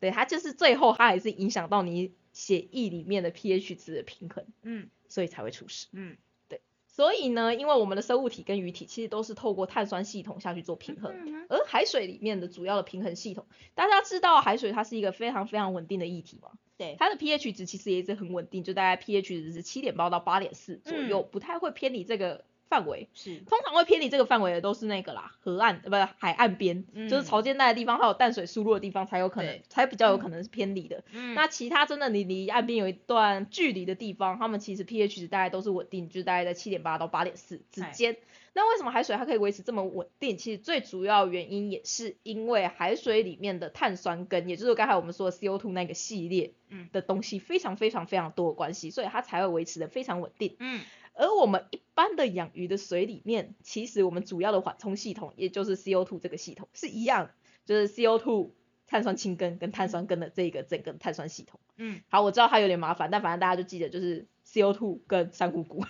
[0.00, 5.86] 对，它就是最后它还是影响到你血液里面的 pH 值的平衡，嗯所以才会出事。
[5.92, 6.16] 嗯。
[6.48, 6.60] 对。
[6.86, 23.08] 所以呢，因为我们的生物体跟鱼体其实都是透过碳酸系统下去做平衡，嗯而海水里面的主要的平衡系统，大家知道海水它是一个非常非常稳定的液体嘛，对，它的 pH 值其实也一直很稳定，就大概 pH 值是七点八到八点四左右，不太会偏离这个范围。
[23.14, 31.04] 是，通常会偏离这个范围的都是那个啦，河岸呃不是海岸边，嗯就是潮间带的地方，还有淡水输入的地方才有可能，才比较有可能是偏离的。
[31.12, 38.16] 嗯那其他真的你离岸边有一段距离的地方，它们其实 pH 值大概都是稳定，就是大概在七点八到八点四之间。
[38.52, 40.38] 那为什么海水它可以维持这么稳定？
[40.38, 50.56] 其实最主要原因也是因为海水里面的碳酸根，也就是刚才我们说的 CO2 那个系列嗯的东西非常非常非常多的关系，所以它才会维持的非常稳定。
[50.58, 50.80] 嗯
[51.16, 57.30] 而我们一般的养鱼的水里面，其实我们主要的缓冲系统，也就是 CO2 这个系统是一样，
[57.64, 58.50] 就是 CO2
[58.86, 61.58] 碳酸氢根跟碳酸根的这个整个碳酸系统。
[61.76, 65.84] 嗯好，我知道它有点麻烦，但反正大家就记得就是 CO2 跟珊瑚骨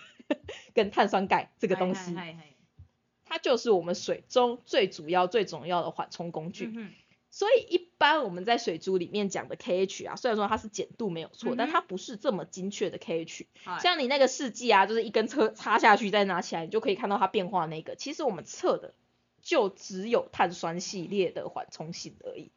[0.73, 2.15] 跟碳酸钙这这个东西，
[3.25, 6.73] 它就是我们水中最主要最重要的缓冲工具。
[6.75, 6.93] 嗯
[7.29, 13.47] 所以一般我们在水珠里面讲的 KH 啊，虽然说它是碱度没有错，但它不是这么精确的 KH。
[13.65, 17.97] 哼，像你那个试剂啊，就是一根车插下去再拿起来，你就可以看到它变化那个。
[17.97, 18.95] 其实我们测的
[19.43, 22.51] 就只有碳酸系列的缓冲性而已。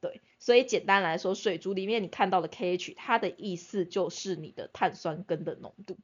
[0.00, 5.96] 对，所以简单来说，水族里面你看到的 KH，它的意思就是你的碳酸根的浓度，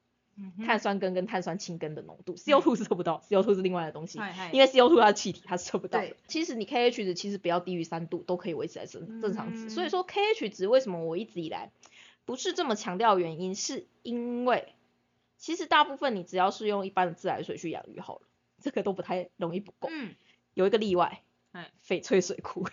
[0.64, 2.34] 碳酸根跟碳酸氢根的浓度。
[2.34, 4.18] CO2 是测不到，CO2 是另外的东西。
[4.52, 6.16] 因为 CO2 它是气体，它是测不到的。
[6.26, 9.66] 其实你 KH 值其实不要低于三度都可以维持在正正常值。
[9.66, 11.70] 嗯所以说 KH 值为什么我一直以来
[12.24, 14.74] 不是这么强调原因，是因为
[15.36, 18.22] 其实大部分你只要是用一般的自来水去养鱼好了，
[18.60, 19.88] 这个都不太容易不够。
[19.90, 20.14] 嗯，
[20.54, 21.22] 有一个例外
[21.52, 22.66] 哎，翡翠水库。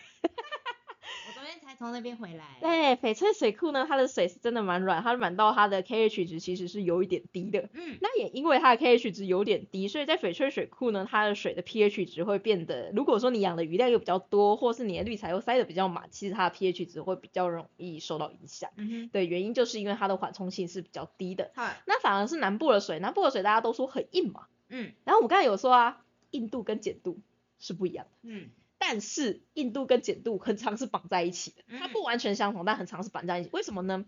[1.78, 7.70] 从那边回来，对，翡翠水库呢，它的水是真的蛮软，它软到它的 KH 值其实是有一点低的。
[7.74, 18.70] 嗯那也因为它的 KH 值有点低，所以在翡翠水库呢，它的水的 pH 值会变得，如果说你养的鱼量又比较多，或是你的滤材又塞得比较满，其实它的 pH 值会比较容易受到影响。
[18.76, 21.52] 嗯哼，对，原因就是因为它的缓冲性是比较低的。
[21.56, 27.20] 嗨，那反而是南部的水，南部的水大家都说很硬嘛，嗯然后我们刚才有说啊，硬度跟碱度
[27.60, 28.12] 是不一样的。
[28.24, 33.50] 嗯但是硬度跟碱度很常是绑在一起的，它嗯不完全相同，但很常是绑在一起。
[33.54, 34.06] 为什么呢？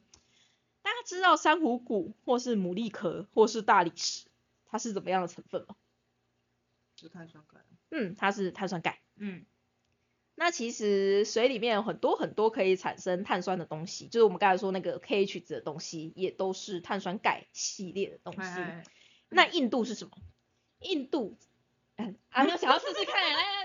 [0.81, 4.27] 大家知道珊瑚骨或是牡蛎壳或是大理石，
[4.65, 5.75] 它是怎么样的成分吗？
[6.95, 7.59] 是碳酸钙，
[7.91, 8.99] 嗯，它是碳酸钙。
[9.15, 9.45] 嗯
[10.39, 18.61] 那其实水里面有很多很多可以产生碳酸的东西，就是我们刚才说那个 KH 值的东西，也都是碳酸钙系列的东西。
[19.29, 20.11] 那硬度是什么？
[20.81, 21.37] 硬度，
[21.95, 23.15] 嗯， 啊，你有想要试试看？
[23.15, 23.56] 来来来，我们要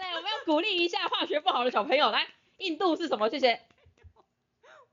[0.45, 2.27] 鼓励一下化学不好的小朋友，来，
[2.59, 3.29] 印度是什么？
[3.29, 3.61] 谢谢。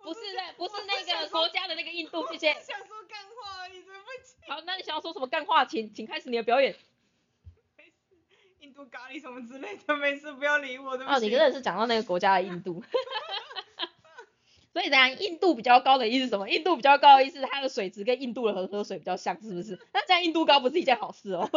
[0.02, 2.54] 不是那不是那个国家的那个印度，谢谢。
[2.54, 4.36] 想说干话而已，对不起。
[4.48, 5.66] 好，那你想要说什么干话？
[5.66, 6.76] 请请开始你的表演。
[8.60, 11.18] 印度咖喱什么之类的，没事，不要理我，对不起。
[11.18, 12.82] 哦，你真的是讲到那个国家的印度。
[14.72, 16.48] 所以等下印度比较高的意思是什么？
[16.50, 19.78] 印度比较高的意思，它的水质跟印度的恒河水比较像，是不是？
[19.94, 21.50] 那这样印度高不是一件好事哦。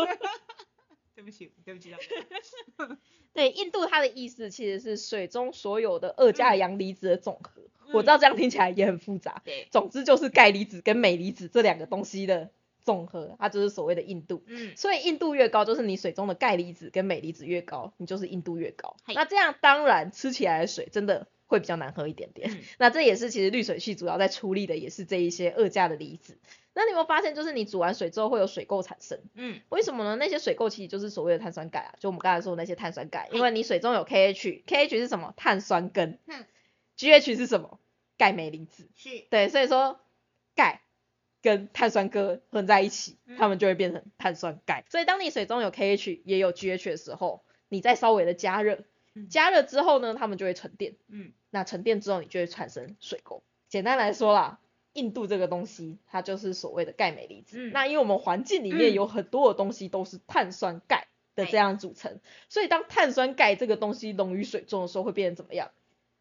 [1.22, 2.98] 对不起，对不起大家。
[3.32, 7.62] 对，印度它的意思其实是水中所有的二价阳离子的总和。
[7.62, 12.48] 嗯我知道这样听起来也很复杂，对，总之就是钙离子跟镁离子这两个东西的
[12.82, 14.42] 总和，它就是所谓的硬度。
[14.46, 18.96] 嗯所以硬度越高，就是你水中的钙离子跟镁离子越高，你就是硬度越高。
[19.14, 22.50] 那这样当然吃起来的水真的会比较难喝一点点。
[22.50, 26.38] 嗯 那这也是其实滤水器主要在处理的也是这一些二价的离子。
[26.74, 29.20] 那你有没有发现，就是你煮完水之后会有水垢产生？
[29.34, 30.16] 嗯为什么呢？
[30.16, 35.34] 那些水垢其实就是所谓的碳酸钙啊，就我们刚才说的那些碳酸钙，因为你水中有 KH，KH 是什么？
[35.36, 36.46] 碳酸根嗯，
[36.96, 37.78] GH 是什么？
[38.16, 38.88] 钙镁离子。
[38.96, 40.00] 是对，所以说
[40.54, 40.80] 钙
[41.42, 44.84] 跟碳酸根混在一起，嗯它们就会变成碳酸钙。
[44.88, 48.84] 所以当你水中有 KH 也有 GH 的时候，你再稍微的加热，嗯
[49.30, 50.96] 加热之后呢，它们就会沉淀。
[51.08, 53.42] 嗯那沉淀之后，你就会产生水垢。
[53.68, 54.58] 简单来说啦，
[54.94, 57.56] 硬度这个东西，它就是所谓的钙镁离子。
[57.58, 65.70] 嗯那因为我们环境里面嗯有很多的东西都是碳酸钙的这样组成，所以当碳酸钙这个东西溶于水中的时候，会变成怎么样？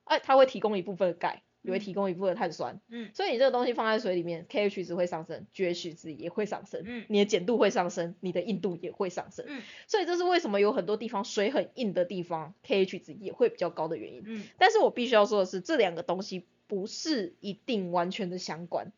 [0.04, 2.80] 哎、它会提供一部分的钙，也会提供一部分碳酸。
[2.90, 9.46] 嗯所以你这个东西放在水里面，KH 值会上升，GH 值也会上升，嗯你的碱度会上升，你的硬度也会上升。
[9.48, 14.24] 嗯所以这是为什么有很多地方水很硬的地方，KH 值也会比较高的原因。
[14.26, 18.92] 嗯但是我必须要说的是，这两个东西不是一定完全的相关，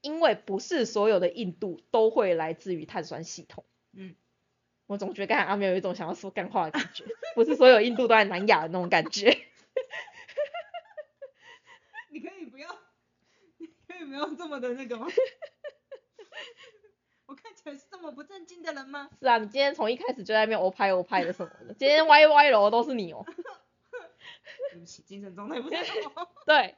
[0.00, 3.64] 因为不是所有的硬度都会来自于碳酸系统。
[3.92, 4.14] 嗯，
[4.86, 9.36] 我总觉得刚才阿喵有一种想要说干话的感觉，不是所有硬度都在南亚的那种感觉。
[12.10, 12.28] 你可
[14.02, 15.06] 以不要，你可以不要这么的那个吗？
[17.26, 19.08] 我看起来是这么不正经的人吗？
[19.20, 23.24] 是啊，你今天从一开始就在那边欧拍欧拍的什么的，今天歪歪楼都是你哦。
[24.72, 26.30] 对不起，精神状态不太好。
[26.46, 26.74] 对，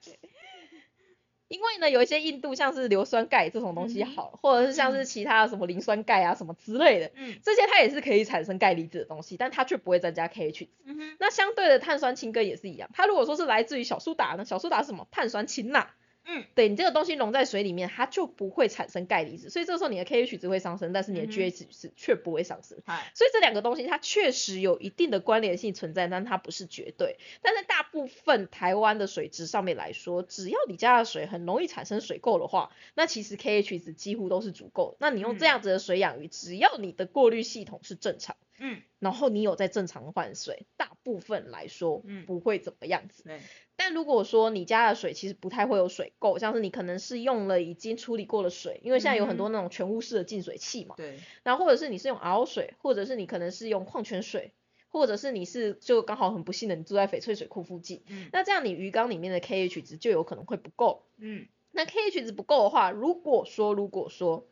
[1.48, 10.68] 因为呢，有一些硬度像是硫酸钙这种东西好，或者是像是其他的什么磷酸钙啊什么之类的，嗯这些它也是可以产生钙离子的东西，但它却不会增加 KH 值。
[10.84, 15.08] 嗯，那相对的碳酸氢根也是一样，它如果说是来自于小苏打呢，小苏打是什么？
[15.10, 15.90] 碳酸氢钠。
[16.26, 22.78] 嗯，对你这个东西溶在水里面，它就不会产生钙离子，所以这时候你的 KH 值会上升，但是你的 GH 值却不会上升。
[22.86, 27.18] 嗨，所以这两个东西它确实有一定的关联性存在，但它不是绝对。
[27.42, 34.96] 但在大部分台湾的水质上面来说，只要你家的水很容易产生水垢的话，那其实 KH 值几乎都是足够。
[35.00, 42.24] 那你用这嗯样子的水养鱼，只要你的过滤系统是正常，嗯，然后你有在正常换水，大部分来说嗯。
[42.26, 43.22] 不会怎么样子。
[43.24, 43.40] 对，
[43.76, 54.54] 但如果说你家的水其实不太会有水垢，像是你可能是用了已经处理过的水，因为现在有很多那种全屋式的净水器嘛，对，然后或者是你是用 RO 水，或者是你可能是用矿泉水，
[54.88, 58.28] 或者是你是就刚好很不幸的你住在翡翠水库附近，嗯。
[58.32, 61.04] 那这样你鱼缸里面的 KH 值就有可能会不够。
[61.16, 61.46] 嗯。
[61.72, 64.46] 那 KH 值不够的话，如果说如果说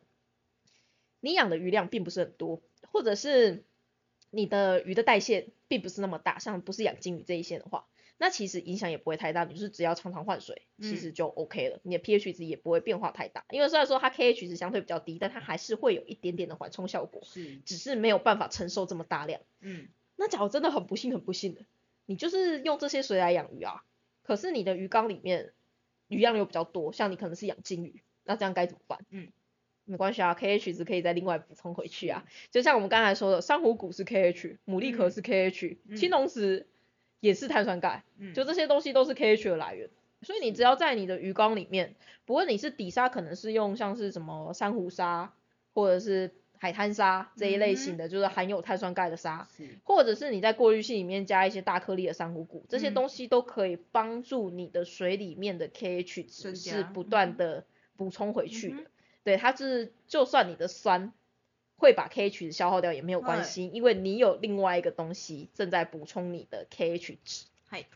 [1.20, 2.60] 你养的鱼量并不是很多，
[2.90, 3.64] 或者是
[4.34, 13.44] 你的鱼的代谢并不是那么大，像不是养金鱼这一些的话，那其实影响也不会太大，你就是只要常常换水，其嗯实就 OK 了，你的 pH 值也不会变化太大。
[13.50, 19.42] 因为虽然说它 KH 值相对比较低，但它还是会有一点点的缓冲效果，是，只是没有办法承受这么大量。
[19.60, 21.62] 嗯那假如真的很不幸很不幸的，
[22.06, 23.84] 你就是用这些水来养鱼啊，
[24.22, 25.52] 可是你的鱼缸里面
[26.08, 29.04] 鱼量又比较多，像你可能是养金鱼，那这样该怎么办？
[29.10, 29.32] 嗯，
[29.84, 32.24] 没关系啊，KH 值可以再另外补充回去啊。
[32.50, 36.66] 就像我们刚才说的，珊瑚骨是 KH，牡蛎壳是 KH，、嗯青龙石
[37.20, 39.90] 也是碳酸钙，嗯，就这些东西都是 KH 的来源。
[40.22, 45.32] 所以你只要在你的鱼缸里面，不论你是底沙可能是用像是什么珊瑚沙，
[45.74, 57.66] 或者是海滩沙这一类型的，就是含有碳酸钙的沙，是，或者是你在过滤器里面加一些大颗粒的珊瑚骨，这些嗯东西都可以帮助你的水里面的 KH 值是不断的
[57.96, 58.76] 补充回去的。
[59.24, 61.12] 对，它是就算你的酸
[61.76, 67.44] 会把 KH 值消耗掉也没有关系，因为你有另外一个东西正在补充你的 KH 值。
[67.68, 67.86] 嗨，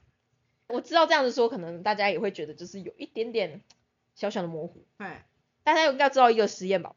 [0.69, 3.61] 我知道这样子说，可能大家也会觉得就是有一点点
[4.15, 4.85] 小小的模糊。
[4.99, 5.27] 嗨，
[5.65, 6.95] 大家应该知道一个实验吧？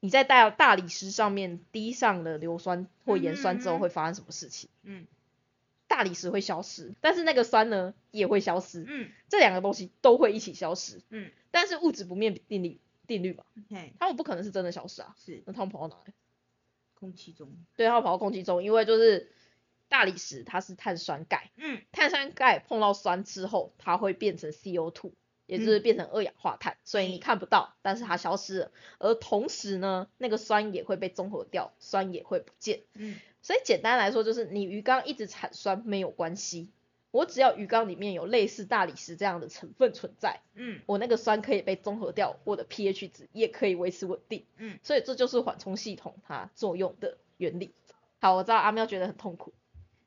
[0.00, 4.68] 你在大大理石上面滴上了硫酸或盐酸之后会发生什么事情？
[4.82, 5.06] 嗯
[5.86, 11.00] 大理石会消失，但是那个酸呢也会消失，嗯这两个东西都会一起消失。
[11.08, 15.42] 嗯，但是物质不灭定律定律嘛，嘿，它们不可能是真的消失啊，是。
[15.46, 16.12] 那它们跑到哪里？
[16.94, 19.32] 空气中，对，它们跑到空气中，因为就是
[19.88, 21.82] 大理石它是碳酸钙，嗯。
[21.92, 25.12] 碳酸钙碰到酸之后，它会变成 CO2，
[25.46, 28.72] 也就是变成二氧化碳，所以你看不到，但是它消失了。
[28.98, 32.82] 而同时呢，那个酸也会被中和掉，酸也会不见。
[32.94, 33.16] 嗯。
[33.42, 36.70] 所以简单来说，就是你鱼缸一直产酸没有关系，
[37.14, 44.44] 我只要鱼缸里面有类似大理石这样的成分存在，嗯我那个酸可以被中和掉，我的 pH 值也可以维持稳定。
[44.56, 47.72] 嗯，所以这就是缓冲系统它作用的原理。
[48.20, 49.54] 好，我知道阿喵觉得很痛苦，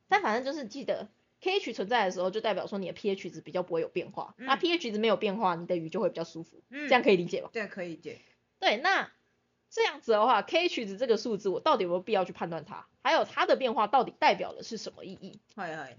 [0.10, 1.08] 但反正就是记得
[1.42, 4.36] KH 存在的时候，就代表说你的 pH 值比较不会有变化。
[4.38, 7.50] 那嗯 pH 值没有变化，你的鱼就会比较舒服，嗯，这样可以理解吧？
[7.54, 8.20] 这样可以理解，
[8.60, 9.10] 对，那
[9.70, 12.86] 这样子的话，KH 值这个数字，我到底有没有必要去判断它？
[13.02, 15.40] 还有它的变化到底代表的是什么意义？
[15.56, 15.98] 嗨嗨，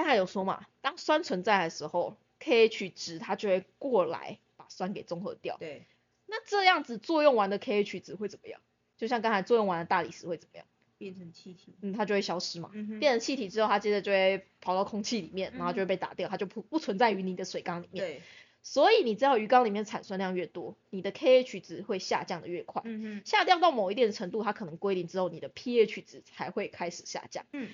[0.00, 5.58] 刚才有说嘛，当酸存在的时候，KH 值它就会过来把酸给中和掉。
[5.58, 5.84] 对，
[6.24, 8.62] 那这样子作用完的 KH 值会怎么样？
[8.96, 10.66] 就像刚才作用完的大理石会怎么样？
[10.96, 12.70] 变成气体，嗯，它就会消失嘛。
[12.72, 18.02] 嗯哼，变成气体之后，它接着就会跑到空气里面，然后嗯就会被打掉，它就不不存在于你的水缸里面。
[18.06, 18.22] 对，
[18.62, 22.80] 所以你知道鱼缸里面产酸量越多，你的 KH 值会下降的越快。
[22.86, 27.44] 嗯哼，下降到某一定的程度，它可能归零之后，你的 pH 值才会开始下降。
[27.52, 27.68] 嗯，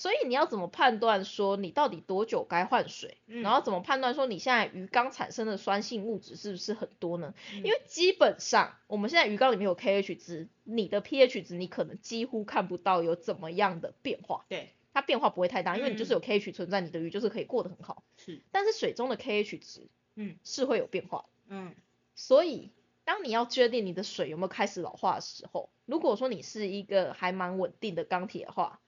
[0.00, 3.18] 所以你要怎么判断说你到底多久该换水？
[3.26, 7.34] 嗯然后怎么判断说你现在鱼缸产生的酸性物质是不是很多呢？
[7.52, 18.02] 因因为基本上我们现在鱼缸里面有 KH 值，你的 pH 值你可能几乎看不到有怎么样的变化，对，它变化不会太大，因为你就是嗯有 KH 存在，你的鱼就是可以过得很好。
[18.16, 21.26] 是，但是水中的 KH 值嗯是会有变化。
[21.48, 21.74] 嗯
[22.14, 22.70] 所以，
[23.04, 28.80] 当你要确定你的水有没有开始老化的时候，如果说你是一个还蛮稳定的钢铁的话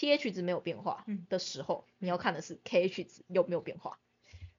[0.00, 1.26] ，pH 值没有变化嗯。
[1.28, 3.98] 的时候，你要看的是 KH 值有没有变化。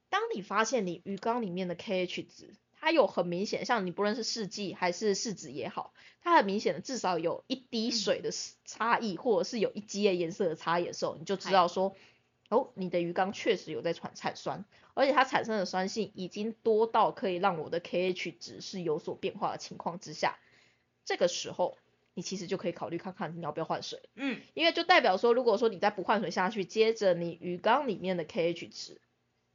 [0.10, 8.30] 当你发现你鱼缸里面的 KH 值，它有很明显，像你不论是试剂还是试纸也好，它很明显的至少有一滴水的
[8.66, 11.96] 差异，或者是有一滴的颜色的差异的时候，你就知道说，
[12.50, 20.38] 哦，你的鱼缸确实有在产产酸，而且它产生的酸性已经多到可以让我的 KH 值是有所变化的情况之下，
[21.06, 21.78] 这个时候
[22.14, 29.02] 你其实就可以考虑看看你要不要换水，嗯因为就代表说，如果说你再不换水下去，接着你鱼缸里面的 KH 值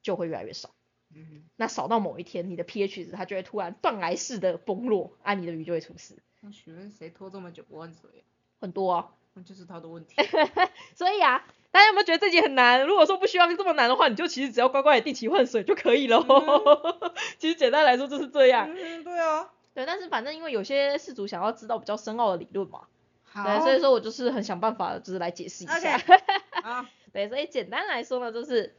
[0.03, 0.71] 就会越来越少。
[1.15, 6.17] 嗯，那少到某一天，你的 pH 值它就会突然断崖式的崩落，啊，你的鱼就会出事。
[6.41, 8.23] 那请问谁拖这么久不换水啊？
[8.61, 10.15] 很多啊，那就是他的问题。
[10.97, 12.85] 所以啊，大家有没有觉得这集很难？
[12.85, 16.27] 如果说不需要这么难的话，你就其实只要乖乖的定期换水就可以了。
[17.39, 18.69] 其实简单来说就是这样。
[18.69, 19.53] 嗯，对啊。
[19.77, 22.87] 对，但是反正因为有些事主想要知道比较深奥的理论嘛，
[23.25, 23.45] 好。
[23.45, 25.97] 对，所以说我就是很想办法，就是来解释一下。
[25.99, 26.15] OK
[26.65, 26.87] 好。
[27.13, 28.75] 对，所以简单来说呢，就是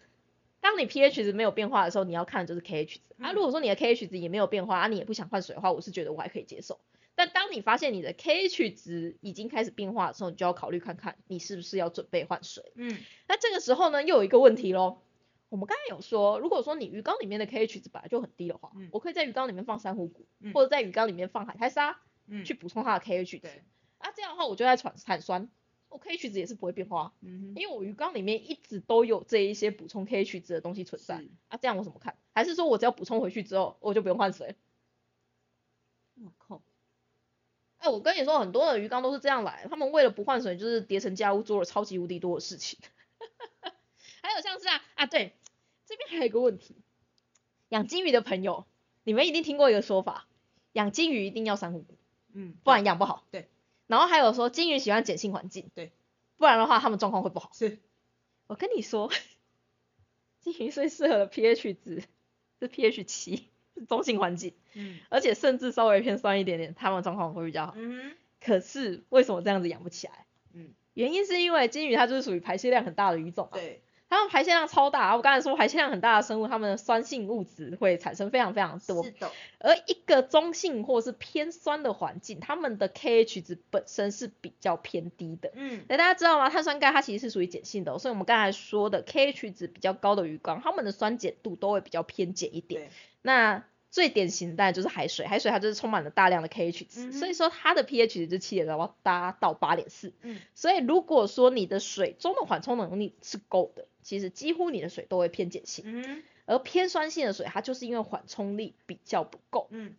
[0.59, 2.99] 当你 pH 值没有变化的时候，你要看的就是 KH 值。
[3.19, 6.79] 啊，嗯如果说你的 KH 值也没有变化，啊，你也不想换水的话，我是觉得我还可以接受。
[7.13, 12.71] 但当你发现你的 KH 值已经开始变化的时候，你就要考虑看看你是不是要准备换水。
[12.75, 15.03] 嗯那这个时候呢，又有一个问题咯。
[15.49, 22.43] 我们刚才有说，如果说你鱼缸里面的 KH 值本来就很低的话，嗯我可以在鱼缸里面放珊瑚骨，嗯或者在鱼缸里面放海苔沙，嗯。
[22.43, 23.39] 去补充它的 KH 值。
[23.39, 23.63] 对。
[23.99, 25.49] 啊，这样的话我就在产产酸，
[25.89, 27.13] 我 KH 值也是不会变化。
[27.21, 27.53] 嗯。
[27.55, 32.17] 因为我鱼缸里面一直都有这一些补充 KH 值的东西存在是啊，这样我怎么看？
[32.33, 34.55] 还是说我只要补充回去之后，我就不用换水？
[36.21, 36.61] 我靠。
[37.77, 42.79] 哎，我跟你说，很多的鱼缸都是这样来，他们为了不换水，就是叠成家务做了超级无敌多的事情。
[44.27, 45.31] 还有像是啊啊，对，
[45.85, 46.75] 这边还有一个问题，
[47.69, 48.65] 养金鱼的朋友，
[49.05, 50.27] 你们一定听过一个说法，
[50.73, 51.97] 养金鱼一定要珊瑚骨，
[52.33, 52.55] 嗯。
[52.61, 53.25] 不然养不好。
[53.31, 53.47] 对。
[53.87, 55.93] 然后还有说金鱼喜欢碱性环境，对，
[56.35, 57.51] 不然的话它们状况会不好。
[57.53, 57.79] 是。
[58.47, 59.09] 我跟你说，
[60.41, 62.03] 金鱼最适合的 pH 值
[62.59, 64.99] 是 pH 七，是中性环境，嗯。
[65.07, 67.73] 而且甚至稍微偏酸一点点，它们状况会比较好。
[67.77, 68.17] 嗯哼。
[68.41, 70.25] 可是为什么这样子养不起来？
[70.53, 70.73] 嗯。
[70.93, 73.81] 原因是因为金鱼它就是属于排泄量很大的鱼种、啊，对。
[74.09, 75.15] 它们排泄量超大。
[75.15, 79.03] 我刚才说排泄量很大的生物，它们的酸性物质会产生非常非常多。
[79.03, 79.29] 是的。
[79.59, 85.51] 而一个中性或是偏酸的环境，它们的 KH 值本身是比较偏低的。
[85.55, 85.83] 嗯。
[85.89, 86.49] 那大家知道吗？
[86.49, 92.83] 碳酸钙它其实是属于碱性的、哦，所以我们刚才说的 KH 值比较高的鱼缸，它们的酸碱度都会比较偏碱一点。
[92.83, 92.89] 对。
[93.21, 98.67] 那最典型的当然就是海水，海水它就是充满了大量的 KH 值，嗯所以说它的 pH 值就七点
[99.01, 100.13] 八到八点四。
[100.21, 100.39] 嗯。
[100.55, 105.83] 所以如果说你的水中的缓冲能力是够的，其实几乎你的水都会偏碱性。
[105.85, 106.23] 嗯。
[106.45, 109.67] 而偏酸性的水，它就是因为缓冲力比较不够。
[109.69, 109.95] 嗯。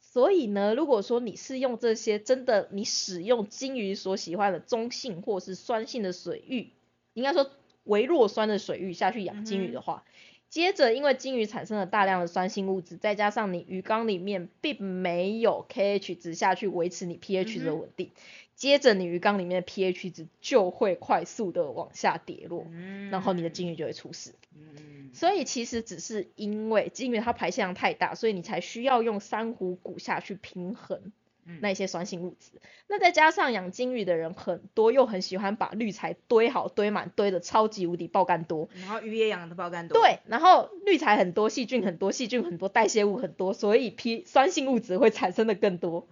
[0.00, 6.70] 所以呢，如果说你是用这些真的你使用金鱼所喜欢的中性或是酸性的水域，
[7.14, 7.48] 应该说
[7.84, 10.04] 微弱酸的水域下去养金鱼的话，
[10.48, 18.10] 接着因为金鱼产生了大量的酸性物质，再加上你鱼缸里面并没有 KH 值下去维持你 pH 值的稳定，
[18.54, 23.10] 接着你鱼缸里面的 pH 值就会快速的往下跌落，嗯。
[23.10, 24.34] 然后你的金鱼就会出事。
[24.54, 25.10] 嗯。
[25.14, 31.12] 所以其实只是因为金鱼它排泄量太大，所以你才需要用珊瑚骨下去平衡
[31.44, 32.52] 嗯那一些酸性物质。
[32.86, 38.68] 那再加上养金鱼的人很多，又很喜欢把滤材堆好、堆满、堆的超级无敌爆干多。
[38.80, 40.00] 然后鱼也养的爆干多。。
[40.00, 46.06] 对，然后滤材很多，细菌很多，细菌很多，代谢物很多，所以 P 酸性物质会产生的更多。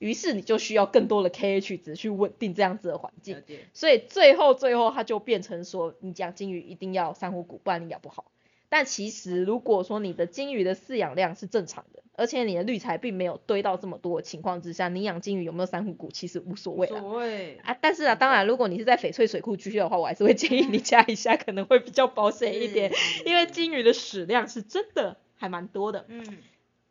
[0.00, 3.42] 于是你就需要更多的 KH 值去稳定这样子的环境。
[3.74, 8.32] 所以最后最后它就变成说，你养金鱼一定要珊瑚骨，不然你养不好。
[8.70, 16.96] 但其实如果说你的金鱼的饲养量是正常的，而且你的滤材并没有堆到这么多的情况之下，你养金鱼有没有珊瑚骨其实无所谓无。
[16.96, 17.58] 所谓。
[17.64, 22.92] 啊，但是啊，当然，如果你是在翡翠水库区的话，我还是会建议你 加一下，可能会比较保险一点，
[23.26, 26.06] 因为金鱼的屎量是真的还蛮多的。
[26.08, 26.38] 嗯。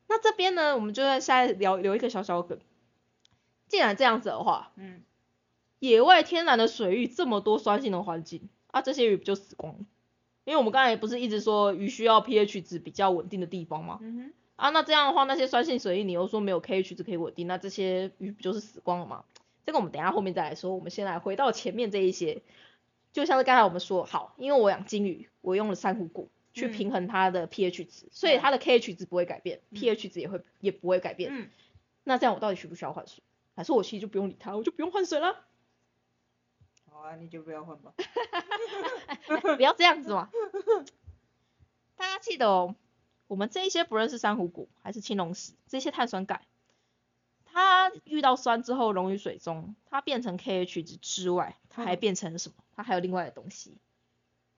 [0.10, 2.60] 那这边呢，我们就在下来聊留一个小小梗。
[3.70, 5.02] 既然这样子的话，嗯。
[5.80, 9.80] 野外天然的水域这么多酸性的环境，啊，这些鱼不就死光了？
[10.44, 14.00] 因为我们刚才不是一直说鱼需要 pH 值比较稳定的地方吗？
[14.02, 14.34] 嗯哼。
[14.58, 19.24] 啊，那这样的话，那些酸性水域你又说没有 KH 值可以稳定，那这些鱼不就是死光了吗？
[19.66, 20.76] 这个我们等一下后面再来说。
[20.76, 22.42] 我们先来回到前面这一些，
[23.14, 31.32] 就像是刚才我们说，好，因为我养金鱼，我用了珊瑚骨去嗯平衡它的 pH 值，所以它的 KH 值不会改变、嗯 p h 值也会也不会改变。
[31.34, 31.50] 嗯。
[32.04, 33.24] 那这样我到底需不需要换水？
[33.60, 35.36] 还是我其实就不用理他，我就不用换水了？
[36.90, 37.94] 好啊，你就不要换吧。
[39.58, 40.30] 不要这样子嘛！
[41.98, 42.74] 大家记得哦，
[43.28, 46.48] 我们这一些不论是珊瑚骨还是青龙石，这些碳酸钙，
[47.44, 52.56] 它遇到酸之后溶于水中，它变成 KH 值之外，它还嗯变成了什么？
[52.78, 53.78] 它还有另外的东西。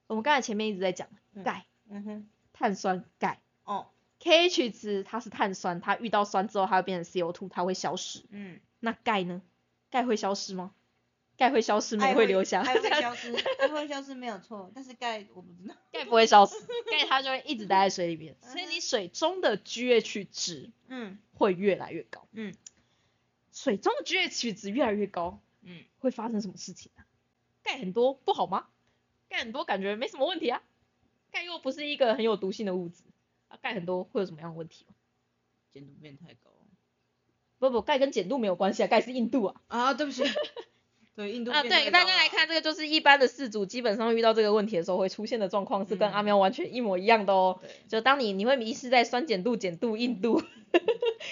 [0.06, 2.30] 我们刚才前面一直在讲嗯钙、嗯哼。
[2.54, 3.88] 碳酸钙哦。
[4.20, 8.24] ，KH 值它是碳酸，它遇到酸之后它会变成 CO2，它会消失。
[8.30, 8.60] 嗯。
[8.82, 9.42] 那钙呢？
[9.90, 10.74] 钙会消失吗？
[11.38, 12.64] 钙会消失，爱镁会留下。
[12.64, 15.76] 钙会消失，钙会消失没有错，但是钙我不知道。
[15.92, 16.56] 钙不会消失，
[16.92, 22.28] 钙它就会一直待在水里面，嗯所以你水中的 GH 值嗯会越来越高。
[22.34, 22.54] 嗯。
[23.52, 27.06] 水中的 GH 值越来越高，嗯，会发生什么事情啊？
[27.64, 28.68] 钙很多不好吗？
[29.30, 30.62] 钙很多感觉没什么问题啊，
[31.32, 33.04] 钙又不是一个很有毒性的物质
[33.50, 34.94] 啊，钙很多会有什么样的问题吗？
[35.74, 36.51] 碱度变太高。
[37.62, 39.62] 不不，钙跟碱度没有关系啊，钙是硬度啊。
[39.68, 40.24] 啊，对不起。
[41.14, 47.60] 对，印度啊，对，大家来看这个，就是一般的饲主基本上遇到这个问题的时候会出现的状况，是跟阿喵完全一模一样的哦。
[47.62, 47.70] 对。
[47.88, 50.42] 就当你你会迷失在酸碱度、碱度、硬度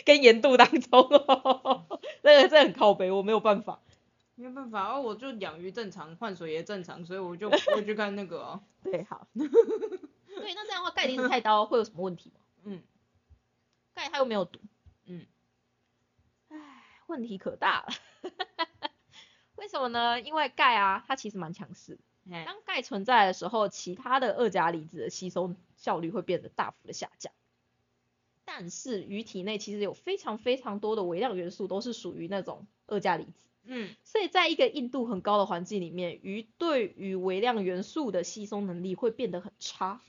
[0.06, 3.80] 跟盐度当中哦， 这个这很靠北，我没有办法。
[4.36, 8.62] 没有办法，哦，我就养鱼正常，换水也正常，所以我就 我去看那个哦。
[8.84, 9.28] 对，好。
[9.34, 9.48] 对，
[10.54, 12.42] 那这样的话钙离子太高会有什么问题吗？
[12.66, 12.84] 嗯。
[13.96, 14.60] 钙它又没有毒。
[15.08, 15.26] 嗯。
[17.10, 17.88] 唉，问题可大了。
[19.56, 20.22] 为什么呢？
[20.22, 22.00] 因为钙啊，它其实蛮强势。
[22.46, 27.34] 当钙存在的时候，其他的二价离子的吸收效率会变得大幅的下降。
[28.46, 33.48] 但是鱼体内其实有非常非常多的微量元素都是属于那种二价离子。
[33.64, 33.96] 嗯。
[34.04, 40.02] 所以在一个硬度很高的环境里面，鱼对于微量元素的吸收能力会变得很差。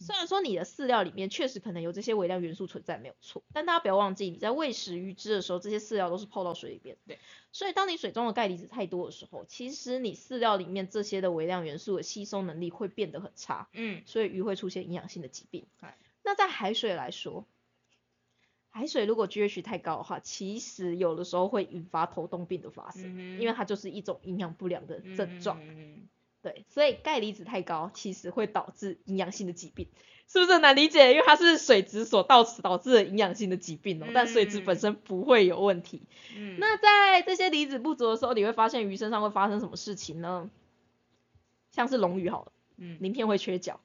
[0.00, 6.96] 虽然说你的饲料里面确实可能有这些微量元素存在，没有错，但大家不要忘记，你在喂食鱼只的时候，这些饲料都是泡到水里边。
[7.06, 7.18] 对。
[7.50, 13.68] 所以当你水中的钙离子太多的时候，其实你饲料里面这些的微量元素的吸收能力会变得很差。
[13.72, 14.02] 嗯。
[14.06, 15.66] 所以鱼会出现营养性的疾病。
[16.22, 17.46] 那在海水来说，
[18.68, 25.58] 海水如果 GH 太高的话，其实有的时候会引发头痛病的发生，因为它就是一种营养不良的症状。
[25.60, 26.06] 嗯。
[26.40, 29.88] 对，所以钙离子太高，其实会导致营养性的疾病，
[30.28, 31.12] 是不是很难理解？
[31.12, 36.02] 因为它是水质所导致导致的营养性的疾病哦，但水质本身不会有问题。
[36.36, 36.56] 嗯。
[36.60, 40.48] 那在这些离子不足的时候，你会发现鱼身上会发生什么事情呢？
[41.70, 43.80] 像是龙鱼好了，嗯，鳞片会缺角，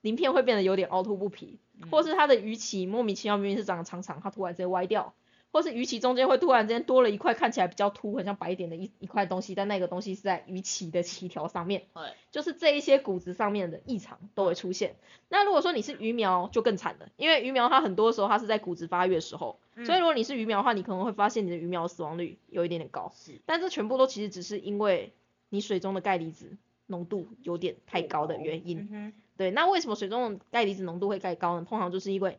[0.00, 1.58] 鳞片会变得有点凹凸不平，
[1.90, 5.14] 或是它的鱼鳍莫名其妙明明是长得长长，它突然直接歪掉。
[5.52, 14.96] 或是鱼鳍中间会突然间多了一块看起来比较凸，很像白点的一一块东西，但那个东西是在鱼鳍的鳍条上面，对，就是这一些骨质上面的异常都会出现。
[15.28, 23.12] 那如果说你是鱼苗就更惨了，因为鱼苗它很多时候它是在骨质发育的时候，所以如果你是鱼苗的话，你可能会发现你的鱼苗死亡率有一点点高，
[23.46, 25.12] 但这全部都其实只是因为
[25.50, 29.12] 你水中的钙离子浓度有点太高的原因。
[29.36, 31.66] 对，那为什么水中的钙离子浓度会太高呢？
[31.66, 32.38] 通常就是因为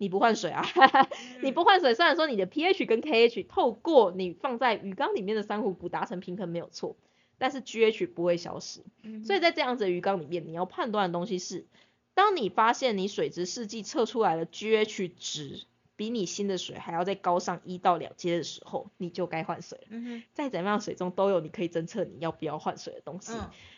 [0.00, 0.64] 你不换水啊，
[1.42, 6.96] 你不换水，虽然说你的 pH 跟 KH 透过你放在鱼缸里面的珊瑚骨达成平衡没有错，
[7.36, 8.80] 但是 GH 不会消失。
[9.26, 11.66] 所以在这样子的鱼缸里面，你要判断的东西是，
[12.14, 15.64] 当你发现你水质试剂测出来的 GH 值
[15.96, 19.86] 比你新的水还要再高上一到两阶的时候，你就该换水了。
[20.32, 23.34] 再怎么样，水中都有你可以侦测你要不要换水的东西。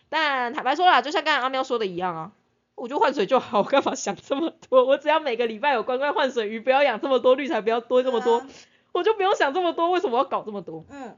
[0.09, 2.33] 但坦白说啦，就像刚才阿喵说的一样啊。
[2.83, 4.83] 我就换水就好，我干嘛想这么多？
[4.85, 8.45] 我只要每个礼拜有乖乖换水，鱼不要养这么多，滤材不要多这么多，
[8.91, 9.93] 我就不用想这么多。
[9.93, 10.85] 为什么要搞这么多？
[10.91, 11.17] 嗯，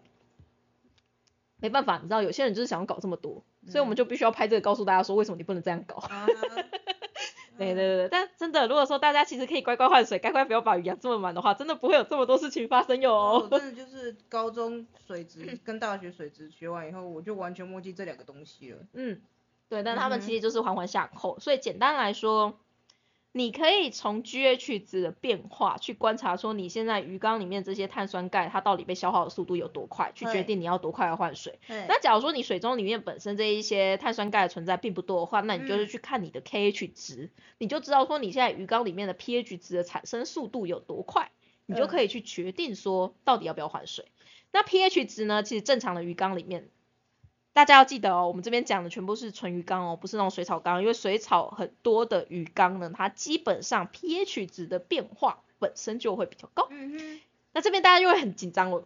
[1.56, 6.04] 没办法，你知道有些人就是想要搞这么多，所以我们就必须要拍这个告诉大家说，为什么你不能这样搞。
[7.56, 13.48] 对对对，但真的，如果说大家其实可以乖乖换水，乖乖不要把鱼养这么满的话，真的不会有这么多事情发生哟。
[13.50, 18.78] 真的就是高中水质跟大学水质学完以后，我就完全忘记这两个东西了。
[18.92, 19.22] 嗯。
[19.68, 22.60] 对，但他们其实就是环环相扣，所以简单来说，
[23.32, 31.58] 你可以从 GH 值的变化去观察，说你现在鱼缸里面这些碳酸钙它到底被消耗的速度有多快，去决定你要多快要换水。
[31.88, 41.32] 那假如说你水中里面本身这一些碳酸钙的存在并不多的话，那你就是去看你的 KH 值，你就知道说你现在鱼缸里面的 pH 值的产生速度有多快，
[41.66, 44.04] 你就可以去决定说到底要不要换水。
[44.52, 46.68] 那 pH 值呢，其实正常的鱼缸里面。
[47.55, 56.66] 大家要记得哦，我们这边讲的全部是纯鱼缸哦，不是那种水草缸，因为水草很多的鱼缸呢，它基本上 pH 值的变化本身就会比较高。
[56.70, 57.20] 嗯哼。
[57.52, 58.84] 那这边大家就会很紧张了，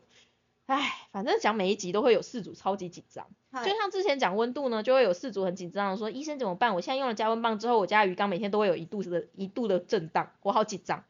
[0.67, 3.27] 唉，反正讲每一集都会有四组超级紧张，
[3.65, 6.75] 就像之前讲温度呢，就会有四组很紧张的说，医生怎么办？
[6.75, 11.05] 我现在用了加温棒之后，我家鱼缸每天都会有一度的一度的震荡，我好紧张。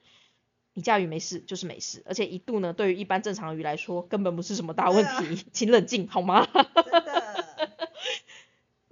[0.74, 6.46] 你家鱼没事就是没事，而且一度呢，对于一般正常的鱼来说，根本不是什么大问题，请冷静好吗？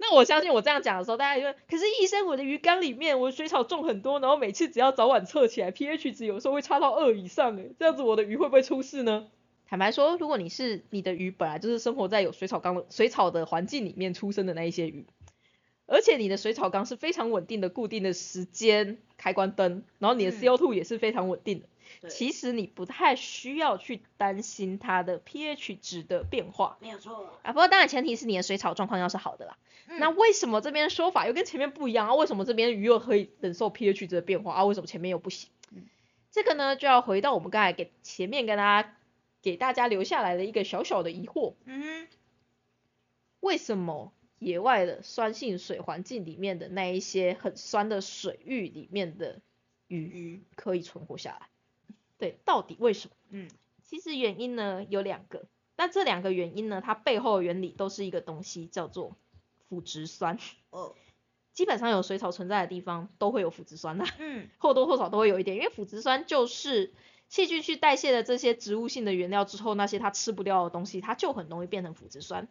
[0.09, 9.27] 那我相信我这样讲的时候，大家就会，可是医生，我的鱼缸里面我水草种很多，然后每次只要早晚测起来，pH 值有时候会差到二以上，诶，这样子我的鱼会不会出事呢？
[9.67, 15.05] 坦白说，如果你是你的鱼本来就是生活在有水草缸的水草的环境里面出生的那一些鱼，
[15.87, 21.65] 而且你的水草缸是非常稳定的固定的时间开关灯，然后你的 CO2 也是非常稳定的。
[22.09, 27.51] 其实你不太需要去担心它的 pH 值的变化，没有错啊。
[27.51, 29.57] 不过当然前提是你的水草状况要是好的啦。
[29.99, 32.15] 那为什么这边说法又跟前面不一样啊？
[32.15, 34.65] 为什么这边鱼又可以忍受 pH 值的变化啊？
[34.65, 35.49] 为什么前面又不行？
[36.29, 38.95] 这个呢就要回到我们刚才给前面跟大家
[39.41, 42.07] 给大家留下来的一个小小的疑惑，嗯哼，
[43.39, 49.39] 为什么野外的酸性水环境里面的那一些很酸的水域里面的
[49.87, 51.47] 鱼鱼，可以存活下来？
[52.17, 53.15] 对，到底为什么？
[53.29, 53.49] 嗯
[53.83, 55.45] 其实原因呢有两个，
[55.77, 59.15] 那这两个原因呢，它背后的原理都是一个东西，叫做
[59.69, 60.37] 腐殖酸。
[60.71, 60.93] 哦，
[61.53, 66.93] 基本上有水草存在的地方都会有腐殖酸的，嗯 或多或少都会有一点，因为腐殖酸就是
[67.29, 72.47] 细菌去代谢了这些植物性的原料之后，那些它吃不掉的东西，它就很容易变成腐殖酸。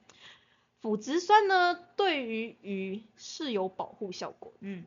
[0.81, 4.55] 腐殖酸呢，对于鱼是有保护效果。
[4.61, 4.85] 嗯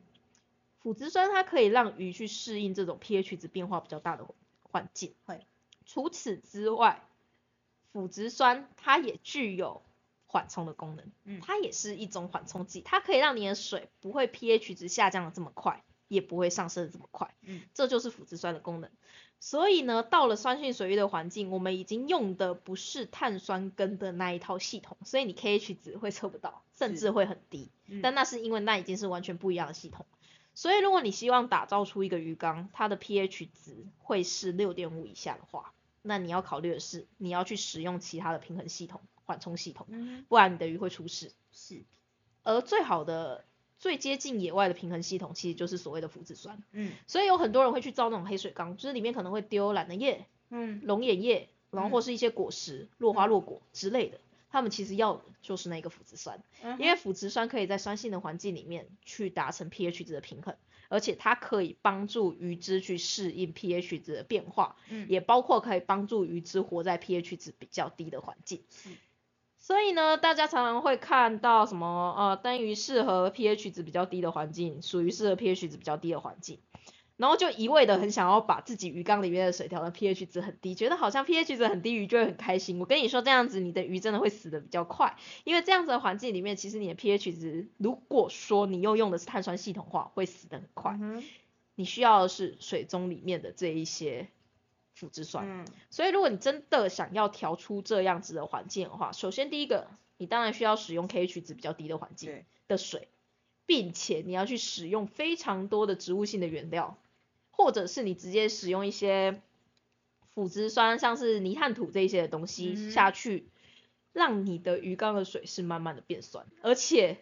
[0.80, 4.24] 腐殖酸它可以让鱼去适应这种 pH 值变化比较大的
[4.70, 5.14] 环境。
[5.24, 5.46] 会。
[5.86, 7.02] 除此之外，
[7.92, 9.82] 腐殖酸它也具有
[10.26, 17.34] 缓冲的功能，嗯它也是一种缓冲剂，它可以让你的水不会 pH 值下降的这么快，也不会上升的这么快。
[17.42, 18.90] 嗯，这就是腐殖酸的功能。
[19.40, 27.70] 所以呢，到了酸性水域的环境，我们已经用的不是碳酸根的那一套系统，所以你 KH 值会测不到，甚至会很低。
[27.86, 30.06] 嗯但那是因为那已经是完全不一样的系统。
[30.54, 35.72] 所以如果你希望打造出一个鱼缸，它的 pH 值会是六点五以下的话，
[36.02, 41.32] 那你要考虑的是，你要去使用其他的平衡系统、缓冲系统，嗯不然你的鱼会出事。
[41.52, 41.82] 是，
[42.42, 43.44] 而最好的、
[43.78, 46.62] 最接近野外的平衡系统，其实就是所谓的腐殖酸。
[46.72, 54.20] 嗯所以有很多人会去造那种黑水缸，就是里面可能会丢懒人叶、嗯龙眼叶，然后嗯或是一些果实、落花落果之类的。
[54.50, 60.56] 他们其实要的就是那个腐殖酸，嗯因为腐殖酸可以在酸性的环境里面去达成 pH 值的平衡，
[60.88, 68.64] 而且它可以帮助鱼只去适应 pH 值的变化，嗯也包括可以帮助鱼只活在 pH 值比较低的环境。
[68.70, 68.90] 是
[69.62, 76.60] 所以呢，大家常常会看到什么呃，单鱼适合 pH 值比较低的环境，属于适合 pH 值比较低的环境，
[77.20, 82.78] 然后就一味的很想要把自己鱼缸里面的水调的 pH 值很低，觉得好像 pH 值很低，鱼就会很开心。
[82.78, 90.96] 我跟你说，这样子你的鱼真的会死的比较快，因为这样子的环境里面，其实你的 pH 值，如果说你又用的是碳酸系统的话，会死的很快。
[90.98, 91.22] 嗯
[91.74, 94.28] 你需要的是水中里面的这一些
[94.94, 95.46] 腐殖酸。
[95.46, 103.08] 嗯所以如果你真的想要调出这样子的环境的话，首先第一个，你当然需要使用 pH 值比较低的环境，的水，
[103.66, 106.98] 并且你要去使用非常多的植物性的原料，
[107.50, 109.40] 或者是你直接使用一些
[110.34, 113.48] 腐殖酸，像是泥炭土这一些的东西嗯下去，
[114.12, 117.18] 让你的鱼缸的水是慢慢的变酸，而且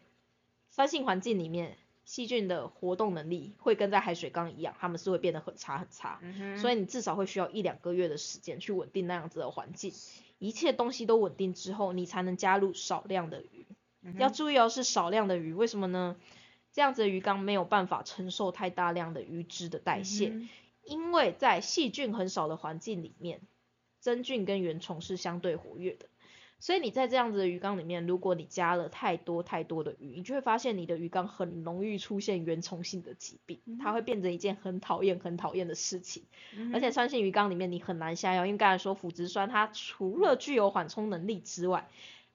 [0.70, 6.20] 酸性环境里面细菌的活动能力会跟在海水缸一样，它们是会变得很差很差。
[6.58, 9.92] 所以你至少会需要一两个月的时间去稳定那样子的环境，
[10.38, 13.66] 一切东西都稳定之后，你才能加入少量的鱼。
[14.02, 16.16] 嗯要注意哦，是少量的鱼，为什么呢？
[16.72, 20.48] 这样子的鱼缸没有办法承受太大量的鱼脂的代谢，嗯
[20.84, 23.42] 因为在细菌很少的环境里面，
[24.00, 26.06] 真菌跟原虫是相对活跃的。
[26.60, 36.24] 所以你在这样子的鱼缸里面，如果你加了太多太多的鱼，你就会发现你的鱼缸很容易出现原虫性的疾病，它会变成一件很讨厌、很讨厌的事情。
[36.56, 41.88] 嗯而且酸性鱼缸里面你很难下药，因为刚才说腐殖酸它除了具有缓冲能力之外，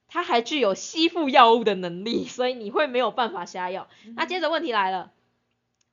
[0.07, 3.87] 它还具有吸附药物的能力，所以你会没有办法下药。
[4.05, 5.11] 嗯那接着问题来了，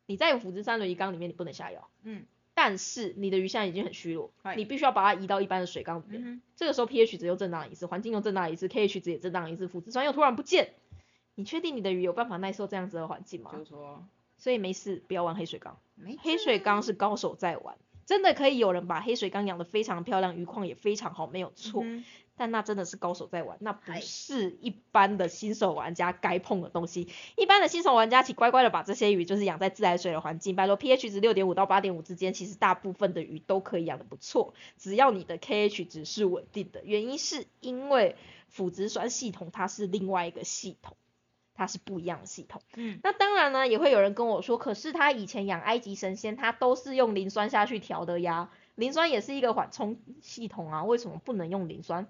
[0.06, 6.42] 你在有腐殖酸的鱼缸里面你不能下药，嗯但是你的鱼现在已经很虚弱，你必须要把它移到一般的水缸里面。
[6.56, 10.74] 这个时候 pH 值又震荡一次，环境又震荡一次，KH 值也震荡一次，腐殖酸又突然不见，
[11.36, 13.52] 你确定你的鱼有办法耐受这样子的环境吗？
[13.56, 14.04] 就说
[14.36, 15.78] 所以没事，不要玩黑水缸。
[15.94, 21.82] 没黑水缸是高手在玩，真的可以有人把黑水缸养得非常漂亮，鱼况也非常好，没有错。
[22.40, 27.06] 但那真的是高手在玩，那不是一般的新手玩家该碰的东西。
[27.36, 36.80] 一般的新手玩家，请乖乖的把这些鱼就是养在自来水的环境，拜托 pH 值六点五到八点五之间，其实大部分的鱼都可以养的不错，只要你的 KH 值是稳定的。
[36.82, 38.16] 原因是因为
[38.48, 40.96] 腐殖酸系统它是另外一个系统，
[41.52, 42.62] 它是不一样的系统。
[42.74, 52.08] 嗯那当然呢，也会有人跟我说，可是他以前养埃及神仙，他都是用磷酸下去调的呀，磷酸也是一个缓冲系统啊，为什么不能用磷酸？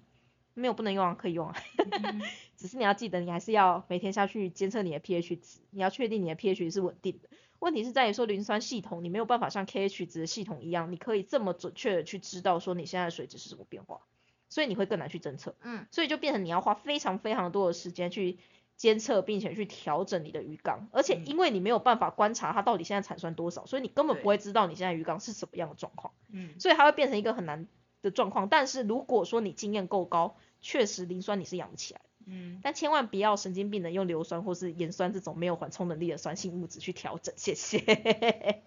[0.55, 1.57] 没有不能用啊，可以用啊，
[2.05, 2.21] 嗯。
[2.57, 7.29] 只是你要记得，你还是要每天下去监测你的 pH 值，你要确定你的 pH 是稳定的。
[7.59, 14.01] 问题是在于说磷酸系统，你没有办法像 KH 值的系统一样，你可以这么准确的去知道说你现在的水质是什么变化，
[14.49, 15.55] 所以你会更难去侦测。
[15.63, 15.87] 嗯。
[15.91, 18.39] 所以就变成你要花非常非常多的时间去
[18.77, 21.27] 监测，并且去调整你的鱼缸，而且嗯。
[21.27, 26.59] 因为你没有办法观察它到底现在产酸多少，所以你根本不会知道你现在鱼缸是什么样的状况，嗯。
[26.59, 27.69] 所以它会变成一个很难
[28.03, 28.49] 的状况。
[28.49, 37.79] 但是如果说你经验够高，确实磷酸你是养不起来，嗯但千万不要神经病的用硫酸或是盐酸这种没有缓冲能力的酸性物质去调整，谢谢。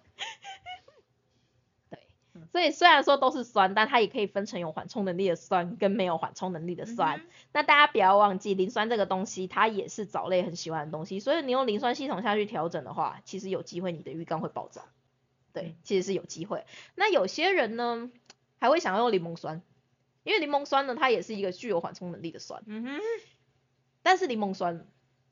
[1.92, 2.00] 对，
[2.52, 7.20] 所以虽然说都是酸，但它也可以分成有缓冲能力的酸跟没有缓冲能力的酸。
[7.20, 14.82] 嗯那大家不要忘记，磷酸这个东西它也是藻类很喜欢的东西，所以你用磷酸系统下去调整的话，其实有机会你的鱼缸会爆炸。
[15.54, 16.66] 对，其实是有机会。
[16.96, 18.10] 那有些人呢，
[18.64, 19.62] 还会想要用柠檬酸，
[20.24, 23.02] 因为柠檬酸呢，它也是一个具有缓冲能力的酸，嗯哼，
[24.02, 24.88] 但是柠檬酸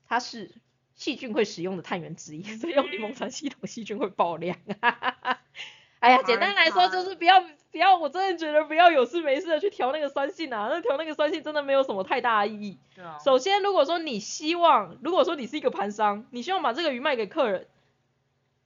[0.06, 0.54] 它是
[0.96, 4.58] 细菌会使用的碳源之一，所以用柠檬酸系统细菌会爆量。
[6.00, 12.78] 哎呀，简单来说就是不要不要，我真的觉得不要有事没事的去调那个酸性啊，那调那个酸性真的没有什么太大的意义。
[12.94, 17.66] 对啊，首先，如果说你希望，如果说你是一个盘商，你希望把这个鱼卖给客人，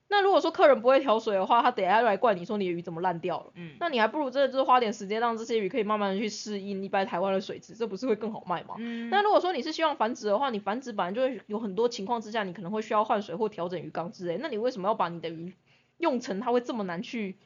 [0.08, 8.76] 那如果说客人不会调水的话，他等一下又来怪你说你的鱼怎么烂掉了，嗯那你还不如真的就是花点时间让这些鱼可以慢慢的去适应一般台湾的水质，这不是会更好卖吗？
[8.78, 15.54] 嗯，那如果说你是希望繁殖的话，你繁殖本来就会有很多情况之下，你可能会需要换水或调整鱼缸之类，那你为什么要把你的鱼
[15.98, 17.36] 用成它会这么难去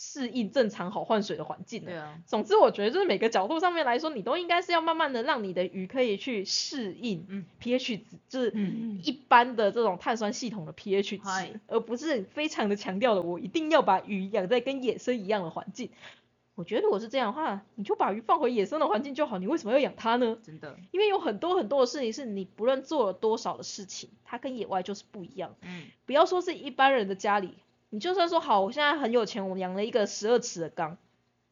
[0.00, 1.90] 适应正常好换水的环境呢？
[1.90, 15.90] 对啊，总之，我觉得就是每个角度上面来说，你都应该是要慢慢的让你的鱼可以去适应嗯 pH 值，就是嗯一般的这种碳酸系统的 pH 嗨值，而不是非常的强调的我一定要把鱼养在跟野生一样的环境。
[16.54, 20.38] 我觉得如果是这样的话，你就把鱼放回野生的环境就好，你为什么要养它呢？
[20.44, 25.56] 真的，因为有很多很多的事情是你不论做了多少的事情，它跟野外就是不一样。
[25.62, 27.54] 嗯不要说是一般人的家里，
[27.90, 30.98] 你就算说好，我现在很有钱，我养了一个十二尺的缸，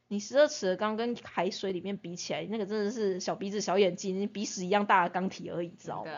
[0.09, 6.11] 你十二尺的缸跟海水里面比起来，那个真的是小鼻子小眼睛，鼻屎一样大的缸体而已，知道吗？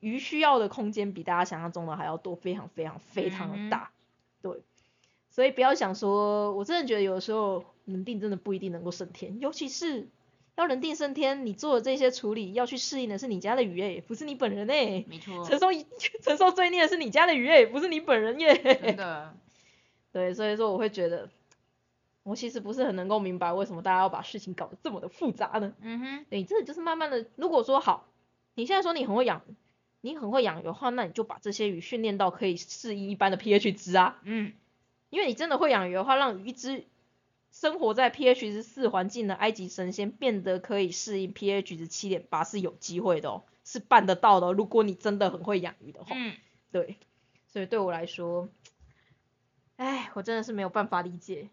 [0.00, 3.90] 鱼需要的空间比大家想象中的还要多，非常非常非常的大，
[4.42, 4.62] 对。
[5.30, 10.08] 所以不要想说，我真的觉得有的时候人定真的不一定能够胜天，尤其是
[10.58, 15.68] 要人定胜天，你做的这些处理要去适应的是你家的鱼诶、不是你本人诶、没错，承受
[16.20, 18.56] 承受罪孽的是你家的鱼诶、不是你本人耶。
[18.82, 19.32] 真的，
[20.12, 21.28] 对，所以说我会觉得，
[22.24, 25.72] 我其实不是很能够明白为什么大家要把事情搞得这么的复杂呢？
[25.80, 28.08] 嗯哼，对，这就是慢慢的，如果说好，
[28.56, 29.42] 你现在说你很会养，
[30.00, 34.52] 你很会养鱼的话，那你就把这些鱼训练到可以适应一般的 pH 值啊，嗯。
[35.10, 36.84] 因为你真的会养鱼的话，让一只
[37.60, 46.14] 生活在 pH 值四环境的埃及神仙变得可以适应 pH 值七点八是有机会的哦，是办得到的哦、如果你真的很会养鱼的话。
[46.14, 46.34] 嗯，
[46.70, 46.98] 对，
[47.48, 48.48] 所以对我来说，
[49.74, 51.48] 哎，我真的是没有办法理解，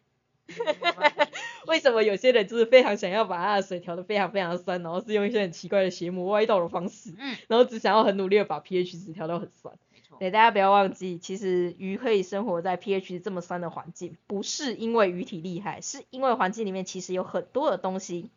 [1.65, 9.75] 为什么有些人就是非常想要把他的水调的非常非常酸，然后是用一些很奇怪的邪魔歪道的方式，嗯，然后只想要很努力的把 pH 值调到很酸。
[10.19, 18.29] 对，大家不要忘记，其实鱼可以生活在 pH 这么酸的环境，不是因为鱼体厉害，是因为环境里面其实有很多的东西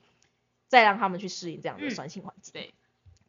[0.67, 2.53] 在让他们去适应这样的嗯酸性环境。
[2.53, 2.75] 对，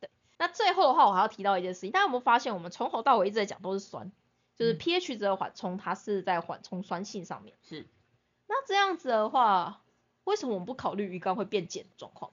[0.01, 4.11] 对那最后的话，我还要提到一件事情，大家有没有发现，我们从头到尾一直在讲都是酸，
[4.57, 7.53] 就是嗯 pH 值的缓冲，它是在缓冲酸性上面。
[7.67, 7.85] 是，
[8.47, 9.81] 那这样子的话，
[10.23, 12.31] 为什么我们不考虑鱼缸会变碱的状况？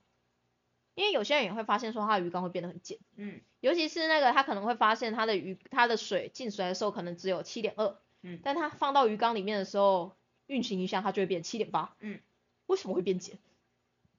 [0.96, 10.16] 因为有些人也会发现说，他的鱼缸会变得很碱，嗯尤其是那个他可能会发现他的鱼，他的水进水的时候可能只有七点二，嗯但他放到鱼缸里面的时候，
[10.46, 12.18] 运行一下它就会变七点八，嗯，
[12.66, 13.38] 为什么会变碱？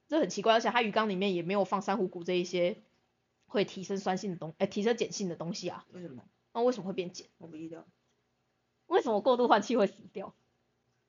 [0.07, 2.77] 这很奇怪，而且它鱼缸里面也没有放珊瑚骨这一些
[3.47, 6.23] 会提升酸性的东，哎、提升碱性的东西啊，为什么？
[6.53, 7.25] 那为什么会变碱？
[7.39, 7.85] 我不知道，
[8.85, 10.33] 为什么过度换气会死掉？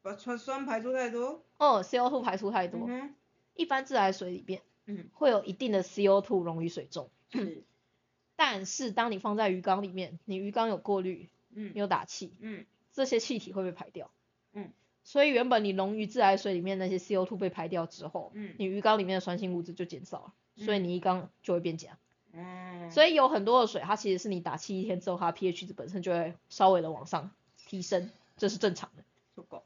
[0.01, 3.15] 把酸酸排出太多，哦，CO2 排出太多，嗯哼，
[3.55, 7.63] 一般自来水里面嗯，会有一定的 CO2 溶于水中，是，
[8.37, 11.73] 但是当你放在鱼缸里面，你鱼缸有过滤，嗯。
[11.75, 12.65] 有打气，嗯。
[12.93, 14.11] 这些气体会被排掉。
[14.55, 14.73] 嗯，
[15.05, 18.55] 所以原本你溶于自来水里面那些 CO2 被排掉之后，嗯。
[18.59, 21.99] 你鱼缸里面的酸性物质就减少了，所以你一缸就会变碱。
[22.33, 27.31] 嗯，所以有很多的水，它其实是你打气一天之后，它 pH 值本身就会稍微的往上
[27.67, 29.05] 提升，这是正常的，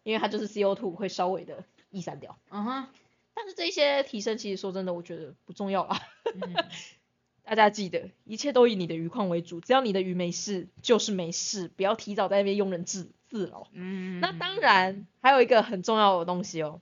[0.03, 2.39] 因为它就是 CO2 会稍微的逸散掉。
[2.51, 2.89] 嗯哼，
[3.35, 6.01] 但是这些提升，其实说真的，我觉得不重要啦。
[6.35, 6.55] 嗯
[7.45, 13.67] 大家记得，一切都以你的鱼况为主，只要你的鱼没事就是没事，不要提早在那边庸人自自扰。
[13.73, 16.81] 嗯，那当，然，还有一个很重要的东西哦，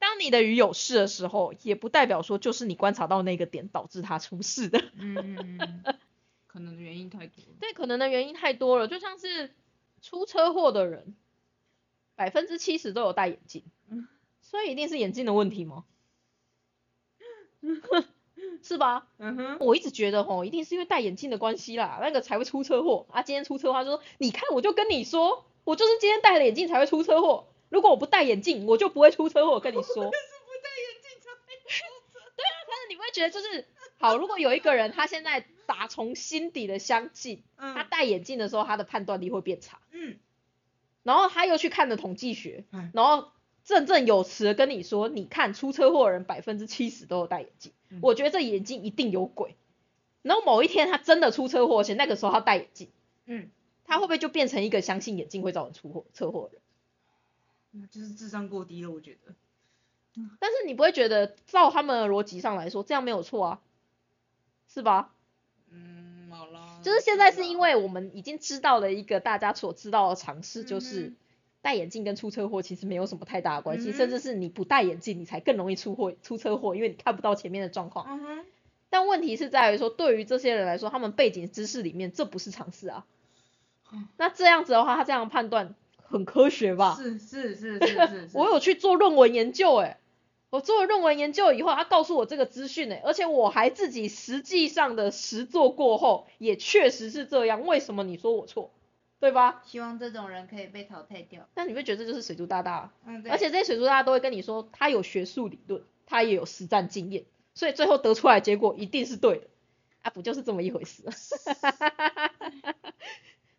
[0.00, 4.82] 当你的鱼有事的时候，也不代表说就是你观察到那个点导致它出事的。
[4.96, 5.82] 嗯
[6.48, 9.54] 可能的原因太多，对，可能的原因太多了，就像是
[10.02, 11.14] 出车祸的人，
[12.16, 13.70] 百分之七十都有戴眼镜，嗯
[14.50, 15.84] 所以一定是眼镜的问题吗？
[18.64, 19.06] 是吧？
[19.18, 23.22] 嗯哼，我一直觉得吼，一定是因为戴眼镜的关系啦，那个才会出车祸啊。
[23.22, 29.52] 今天出车祸，他就说，你看我就跟你说，我就是今天戴了眼镜才会出车祸，如果我不戴眼镜，我就不会出车祸。
[29.52, 30.10] 我跟你说，是不戴眼
[31.00, 33.66] 镜才会出车， 对啊但是你会觉得就是
[33.98, 40.18] 好，如果有一个人他现在打从心底的相信，他嗯戴眼镜的时候他的判断力会变差，嗯，
[41.02, 43.30] 然后他又去看了统计学嗯，然后
[43.64, 49.56] 振振有词的跟你说，你看出车祸的人百分之七十都有戴眼镜，嗯我觉得这眼镜一定有鬼。
[50.22, 52.90] 然后某一天他真的出车祸，而且那个时候他戴眼镜，
[53.26, 53.50] 嗯，
[53.84, 56.62] 他会不会就变成一个相信眼镜会造成出祸车祸的人？
[57.72, 59.34] 那就是智商过低了，我觉得。
[60.40, 63.60] 但是你不会觉得照他们的逻辑上来说，这样没有错啊，
[64.68, 65.14] 是吧？
[65.70, 66.80] 嗯，好啦。
[66.82, 71.16] 就是现在是因为我们已经知道了一个大家所知道的常识，就是嗯
[71.62, 78.20] 戴眼镜跟出车祸其实没有什么太大的关系，嗯甚至是你不戴眼镜，你才更容易出祸出车祸，因为你看不到前面的状况。
[78.88, 83.06] 但问题是在于说，对于这些人来说，他们背景知识里面这不是常识啊
[83.92, 84.08] 嗯。
[84.16, 86.96] 那这样子的话，他这样判断很科学吧？
[86.96, 88.30] 是是是是是 是。
[88.34, 89.98] 我有去做论文研究、欸，
[90.50, 97.64] 我做了论文研究以后，他告诉我这个资讯，哎，而且我还自己实际上的实做过后，也确实是这样。
[97.66, 98.72] 为什么你说我错？
[99.20, 99.62] 对吧？
[99.64, 101.46] 希望这种人可以被淘汰掉。
[101.54, 103.30] 但你会觉得这就是水族大大啊，嗯，对。
[103.30, 109.46] 而且这些水族大大都会跟你说，他有学术理论，他也有实战经验，所以最后得出来的结果一定是对的，
[110.02, 111.04] 啊，不就是这么一回事？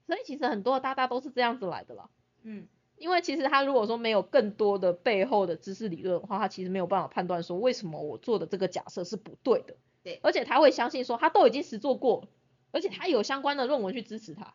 [0.07, 2.09] 所以其实很多的大大都是这样子来的啦。
[2.43, 9.75] 嗯因为其实他如果说没有更多的背后的知识理论的话，他其实没有办法判断说为什么我做的这个假设是不对的。
[10.03, 12.27] 对而且他会相信说他都已经实做过，
[12.71, 14.53] 而且他有相关的论文去支持他。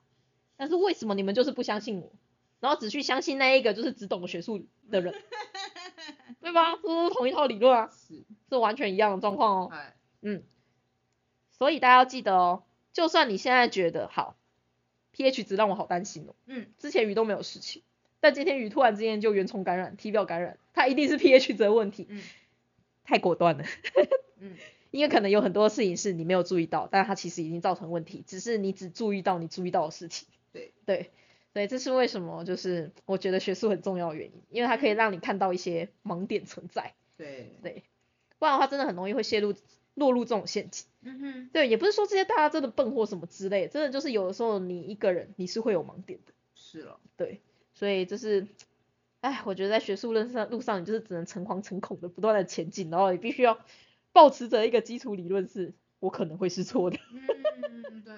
[0.57, 2.12] 但是为什么你们就是不相信我，
[2.61, 5.14] 然后只去相信那一个就是只懂学术的人，
[6.40, 6.76] 对吧？
[6.76, 8.24] 这都是同一套理论啊，是。
[8.48, 9.68] 是完全一样的状况哦。
[9.72, 9.96] 哎。
[10.22, 10.42] 嗯，
[11.50, 14.36] 所以大家要记得哦，就算你现在觉得好
[15.14, 16.34] ，pH 值让我好担心哦。
[16.46, 16.66] 嗯。
[16.78, 17.82] 之前鱼都没有事情，
[18.20, 22.22] 但今天鱼突然之间就原虫感染、体表感染，它一定是 pH 值的问题，嗯
[23.04, 23.64] 太果断了。
[24.38, 24.57] 嗯
[24.92, 30.26] 因为可能有很多事情是你没有注意到，但是它其实已经造成问题，只是你只注意到你注意到的事情。
[30.57, 31.11] 对对，
[31.52, 36.94] 所以这是为什么就是我觉得学术很重要的原因，因为它可以让你看到一些盲点存在。
[37.16, 37.52] 对。
[37.62, 37.82] 对，
[38.38, 39.54] 不然的话真的很容易会陷入
[39.94, 40.86] 落入这种陷阱。
[41.02, 41.50] 嗯哼。
[41.52, 46.32] 对，也不是说这些大家真的笨或什么之类的，真的就是有的时候你一个人你是会有盲点的。
[46.54, 46.98] 是了。
[47.16, 47.40] 对，
[47.74, 48.46] 所以就是，
[49.20, 53.59] 哎，我觉得在学术路上路上，你就是只能诚惶诚恐的不断的前进，然后你必须要
[54.12, 56.98] 保持着一个基础理论是，我可能会是错的。
[57.12, 58.14] 嗯，对。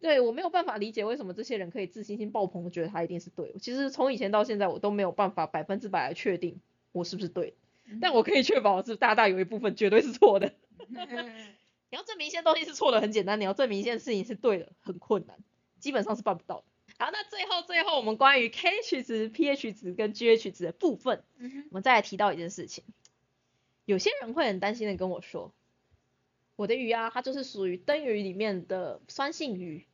[0.00, 3.58] 对我没有办法理解为什么这些人可以自信心爆棚的觉得他一定是对的。
[3.58, 6.60] 其实从以前到现在，我都没有办法百分之百的确定
[6.92, 7.54] 我是不是对，
[8.00, 10.52] 但我可以确保是大大有一部分绝对是错的。
[11.90, 15.38] 你要证明一些东西是错的很简单，你要证明一件事情是对的很困难，
[15.80, 16.64] 基本上是办不到的。
[16.98, 21.64] 好，那最后最后我们关于 KH 值、pH 值跟 GH 值的部分，嗯。
[21.70, 22.84] 我们再来提到一件事情。
[23.84, 25.52] 有些人会很担心的跟我说，
[26.56, 29.86] 我的鱼啊，它就是属于灯鱼里面的酸性鱼。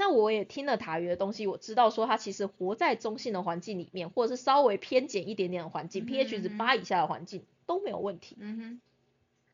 [0.00, 8.34] 那我也听了塔鱼的东西，我知道说它其实活在中性的环境里面，或者是稍微偏碱一点点的环境、嗯 p h 值八以下的环境都没有问题。
[8.40, 8.80] 嗯哼。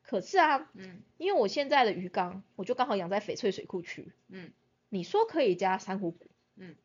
[0.02, 4.12] 可是啊，嗯因为我现在的鱼缸，我就刚好养在翡翠水库区。
[4.28, 4.52] 嗯
[4.88, 6.76] 你说可以加珊瑚骨，嗯，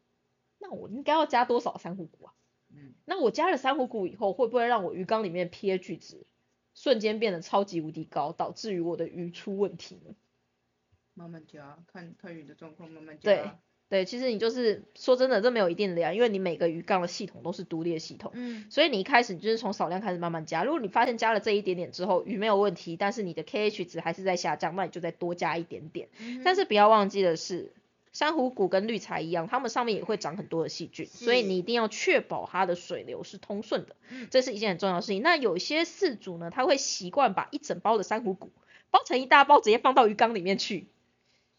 [0.58, 2.34] 那我应该要加多少珊瑚骨啊？
[2.74, 2.96] 嗯。
[3.06, 6.26] 那我加了珊瑚骨以后，会不会让我鱼缸里面 pH 值
[6.74, 10.16] 瞬间变得超级无敌高，导致于我的鱼出问题呢？
[11.14, 13.32] 慢慢加，看看鱼的状况慢慢加。
[13.34, 13.50] 对。
[13.90, 20.64] 对，其实你就是说真的，这没有一定的量，因为你每个鱼缸的系统都是独立的系统，嗯所以你一开始你就是从少量开始慢慢加。
[20.64, 26.08] 如果你发现加了这一点点之后，鱼没有问题，但是你的 KH 值还是在下降，那你就再多加一点点。
[26.22, 27.74] 嗯但是不要忘记的是，
[28.14, 35.22] 珊瑚骨跟绿材一样，它们上面也会长很多的细菌，所以你一定要确保它的水流是通顺的，嗯这是一件很重要的事情。
[35.22, 38.52] 那有些饲主呢，他会习惯把一整包的珊瑚骨
[38.90, 40.88] 包成一大包，直接放到鱼缸里面去。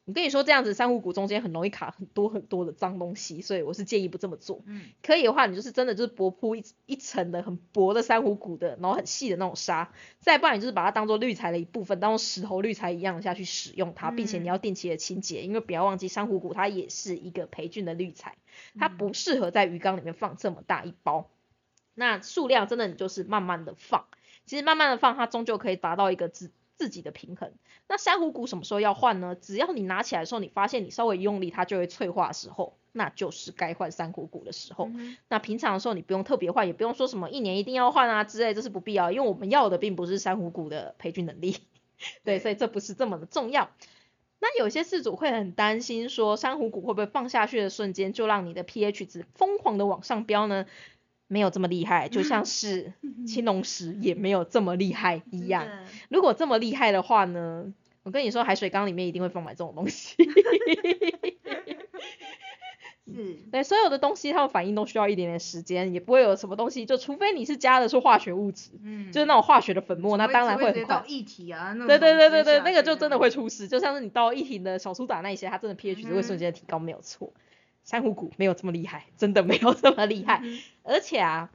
[0.04, 4.60] 我跟你说，这样子珊瑚骨中间很容易卡很多很多的脏东西，所以我是建议不这么做。
[4.66, 18.36] 嗯可以的话，你就是真的就是薄铺一一层的很薄的珊瑚骨的，然后很细的那种沙，再不然你就是把它当做滤材的一部分，当做石头滤材一样下去使用它，并且你要定期的清洁，因为不要忘记珊瑚骨它也是一个培菌的滤材，
[18.76, 21.30] 它不适合在鱼缸里面放这么大一包。
[21.94, 24.06] 那数量真的你就是慢慢的放，
[24.46, 26.50] 其实慢慢的放，它终究可以达到一个自
[26.82, 27.52] 自己的平衡。
[27.86, 29.36] 那珊瑚骨什么时候要换呢？
[29.40, 34.86] 只要你拿起来的时候，你发现你稍微用力，它就会脆化的时候，那就是该换珊瑚骨的时候。
[34.92, 41.58] 嗯那平常的时候你不用特别换，也不用说什么一年一定要换啊之类，这是不必要，因为我们要的并不是珊瑚骨的培菌能力，
[42.24, 43.70] 对，所以这不是这么的重要。
[44.40, 50.66] 那有些饲主会很担心说，珊瑚骨会不会放下去的瞬间就让你的 pH 值疯狂的往上飙呢？
[51.32, 52.92] 没有这么厉害，就像 是
[53.26, 55.66] 青龙石也没有这么厉害一样。
[56.10, 57.72] 如果这么厉害的话呢，
[58.02, 60.14] 我跟你说，海水缸里面一定会放满这种东西。
[63.04, 71.02] 是，对，所有的东西它们反应都需要一点点时间，也不会有什么东西，就除非你是加的是化学物质，嗯，就是那种化学的粉末，那当然会会很快。
[71.06, 77.32] 液体啊，那对对对对对，那个就真的会出事，就像是你倒一体的小苏打那一些，它真的 pH 值会瞬间提高，没有错。
[77.84, 80.40] 珊瑚骨没有这么厉害，真的没有这么厉害。
[80.42, 81.50] 嗯而且啊，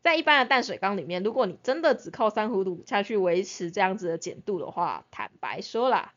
[0.00, 6.14] 在一般的淡水缸里面，如果你真的只靠珊瑚乳下去维持这样子的碱度的话，坦白说啦，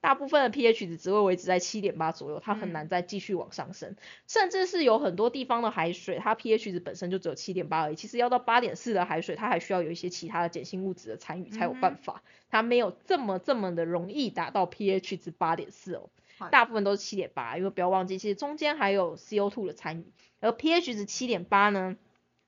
[0.00, 3.94] 大部分的 pH 值只会维持在七点八左右，它很嗯难再继续往上升。
[4.26, 16.10] 甚至是有很多地方的海水，它 pH 值本身就只有七点八而已，其实要到八点四的海水，它还需要有一些其他的碱性物质的参与才有办嗯法，它没有这么这么的容易达到 pH 值八点四哦。
[16.42, 21.96] 好大部分都是七点八，因为不要忘记，其实中间还有 CO2 的参与，而 pH 值七点八呢，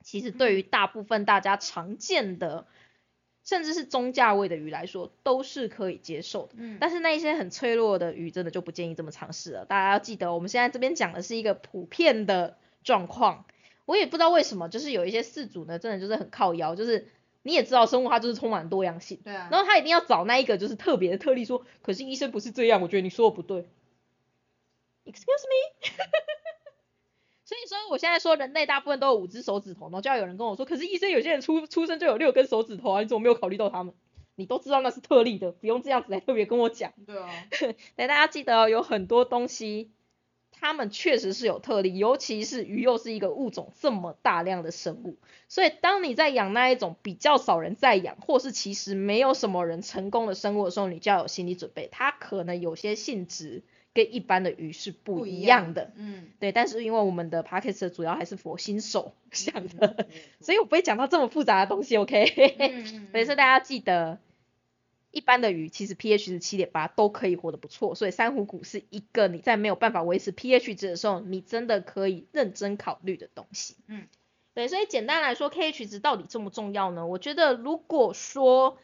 [0.03, 2.67] 其实对于大部分大家常见的，
[3.45, 6.55] 甚至是中价位的鱼来说，都是可以接受的。
[6.57, 9.65] 嗯，但是那一些很脆弱的鱼，真的就不建议这么尝试了。
[9.65, 13.45] 大家要记得，我们现在这边讲的是一个普遍的状况。
[13.87, 17.07] 我也不知道为什么，就是有一些饲主呢，真的就是很靠腰，就是
[17.43, 23.67] 你也知道生物它就是充满多样性，对啊，然后他一定要找那一个就是特别的特例说，可是医生不是这样，我觉得你说的不对。
[25.05, 25.91] Excuse me。
[27.45, 33.95] 所以说，我现在说人类大部分都有五只手指头，然后就要有人跟我说，可是医生有些人出出生就有六根手指头啊，你怎么没有考虑到他们？
[34.37, 36.93] 你都知道那是特例的，不用这样子来特别跟我讲。
[37.07, 37.29] 对啊，
[37.95, 39.93] 但大家记得哦、有很多东西，
[40.51, 53.63] 它们确实是有特例，尤其是鱼又是一个物种这么大量的生物，所以当你在养那一种比较少人在养，或是其实没有什么人成功的生物的时候，你就要有心理准备，它可能有些性质
[53.95, 55.93] 跟一般的鱼是不一样的。
[55.95, 60.07] 嗯，对，但是因为我们的 p o c k e t 主要还是佛新手想嗯的，
[60.41, 62.57] 所以我不会讲到这么复杂的东西，OK？
[62.59, 64.19] 嗯 所以是大家记得，
[65.13, 73.77] 一般的鱼其实 pH 值七点八都可以活得不错，所以珊瑚骨是一个你在没有办法维持 pH 值的时候，你真的可以认真考虑的东西。
[73.87, 74.09] 嗯，
[74.55, 77.07] 对，所以简单来说，KH 值到底重不重要呢？
[77.07, 78.77] 我觉得如果说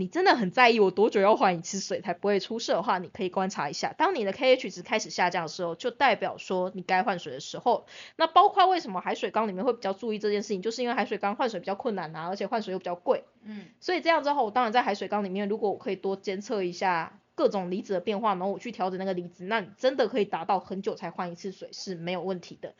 [0.00, 7.86] 你真的很在意我多久要换一次水才不会出事的话，你可以观察一下，当你的 KH 值开始下降的时候，就代表说你该换水的时候。
[8.16, 13.24] 那包括为什么海水缸里面会比较注意这件事情，就是因为海水缸换水比较困难啊，而且换水又比较贵。
[13.44, 22.74] 嗯所以这样之后，我当然在海水缸里面，如果我可以多监测一下各种离子的变化，然后我去调整那个离子，那你真的可以达到很久才换一次水是没有问题的。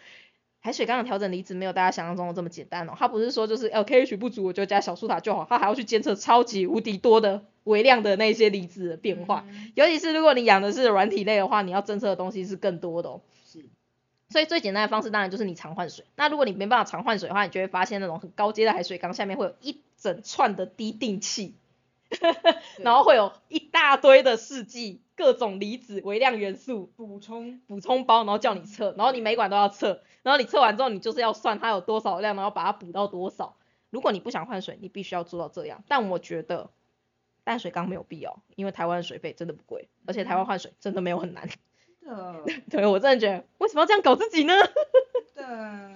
[0.61, 9.45] 海水缸的调整离子没有大家想象中的这么简单哦，它不是说就是 LKH 不足我就加小苏打就好，它还要去监测超级无敌多的微量的那些离子的变化。
[9.49, 13.23] 嗯尤其是如果你养的是软体类的话，你要侦测的东西是更多的哦。
[13.47, 13.65] 是，
[14.29, 16.05] 所以最简单的方式当然就是你常换水。
[16.15, 21.55] 那如果你没办法常换水的话，你就会发现那种很高阶的海水缸下面会有一整串的滴定器，
[22.79, 33.59] 然后会有一大堆的试剂、各种离子、微量元素补充，补充包，然后叫你测，然后你每管都要测，然后你测完之后，你就是要算它有多少量，然后把它补到多少。
[33.91, 35.85] 如果你不想换水，你必须要做到这样。
[35.89, 36.71] 但我觉得
[37.45, 41.47] 淡水缸没有必要，因为台湾的水费真的不贵，而且台湾换水真的没有很难。
[41.47, 44.55] 的， 对我真的觉得为什么要这样搞自己呢？
[45.37, 45.91] 的，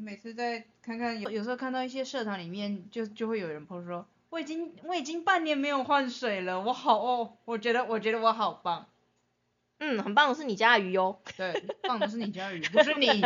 [0.00, 8.88] 每次在看看有有时候看到一些社团里面，就就会有人 po 说，我已经我已经半年没有换水了，我好哦，我觉得我觉得我好棒，
[9.78, 11.18] 嗯，很棒的是你家的鱼哦。
[11.36, 11.52] 对，
[11.82, 13.06] 棒的是你家的鱼，不是你，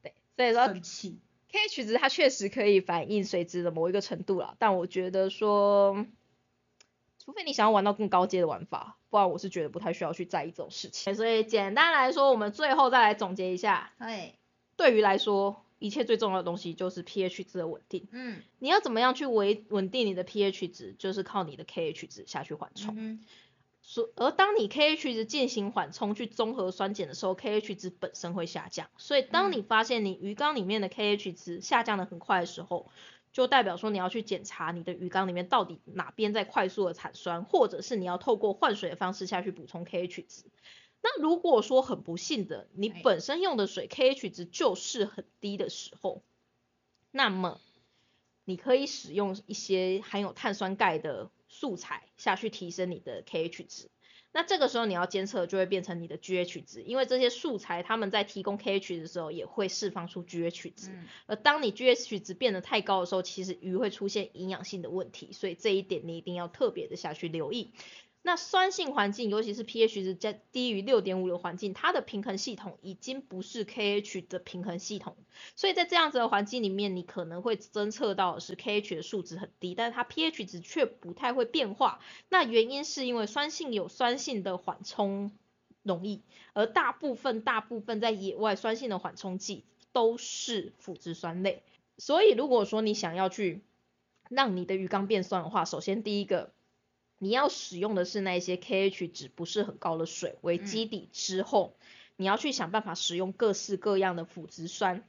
[0.00, 1.18] 对所以说生气
[1.50, 6.06] ，KH 值它确实可以反映水质的某一个程度啦，但我觉得说，
[7.18, 11.16] 除非你想要玩到更高阶的玩法，不然我是觉得不太需要去在意这种事情。
[11.16, 14.36] 所以简单来说，我们最后再来总结一下，对，
[14.76, 18.06] 对于来说，一切最重要的东西就是 pH 值的稳定。
[18.12, 22.94] 嗯，你要怎么样去维稳定你的 pH 值，就是靠你的 KH 值下去缓冲。
[22.96, 23.20] 嗯
[23.82, 28.88] 所而当你 KH 值进行缓冲去综合酸碱的时候，KH 值本身会下降。
[28.98, 32.90] 所以当你发现你鱼缸里面的 KH 值下降的很快的时候，
[33.32, 40.44] 就代表说你要去检查你的鱼缸里面到底哪边在快速的产酸，或者是你要透过换水的方式下去补充 KH 值。
[41.02, 46.22] 那如果说很不幸的，你哎本身用的水 KH 值就是很低的时候，
[47.10, 47.60] 那么
[48.44, 53.90] 你可以使用一些含有碳酸钙的素材下去提升你的 KH 值。
[54.32, 60.90] 那这个时候你要监测就会变成你的 GH 值，因为这些素材他们在提供 KH 的时候也会释放出 GH 值。
[60.90, 67.72] 嗯而当你 GH 值变得太高的时候，其实鱼会出现营养性的问题，所以这一点你一定要特别的下去留意。
[68.22, 75.16] 那酸性环境，尤其是 pH 值在低于六点五的环境，它的平衡系统已经不是 KH 的平衡系统，
[75.56, 82.00] 所以在这样子的环境里面，你可能会侦测到的是 KH 的数值很低，但是它 pH 值却不太会变化。
[82.28, 85.32] 那原因是因为酸性有酸性的缓冲
[85.82, 86.20] 容易，
[86.52, 91.62] 而大部分大部分在野外酸性的缓冲剂都是腐殖酸类，
[91.96, 93.62] 所以如果说你想要去
[94.28, 96.52] 让你的鱼缸变酸的话，首先第一个
[97.20, 101.76] 你要使用的是那些 KH 值不是很高的水为基底之后，
[102.16, 105.04] 你要去想办法使用各式各样的腐殖酸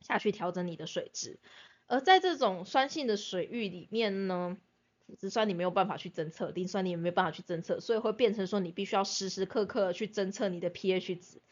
[0.00, 1.38] 下去调整你的水质，
[1.86, 4.58] 而在这种酸性的水域里面呢。
[5.06, 11.42] 腐殖酸你没有办法去侦测，磷酸你也没有办法去侦测，所以会变成说你必须要时时刻刻去侦测你的 pH 值。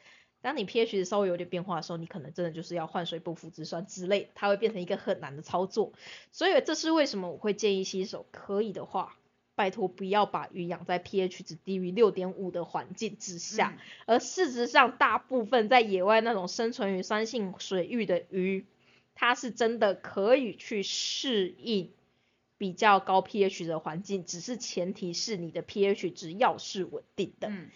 [0.40, 5.92] 当你 pH 值稍微有点变化的时候，你可能真的就是要换水补腐殖酸之类，它会变成一个很难的操作。
[6.30, 9.18] 所以这是为什么我会建议新手可以的话，
[9.55, 13.78] 拜托不要把鱼养在 pH 值低于六点五的环境之下。
[14.07, 18.66] 而事实上，大部分在野外那种生存于酸性水域的鱼，
[19.14, 21.90] 它是真的可以去适应。
[22.59, 27.48] 比较高 pH 的环境，只是前提是你的 pH 值要是稳定的。
[27.48, 27.68] 嗯。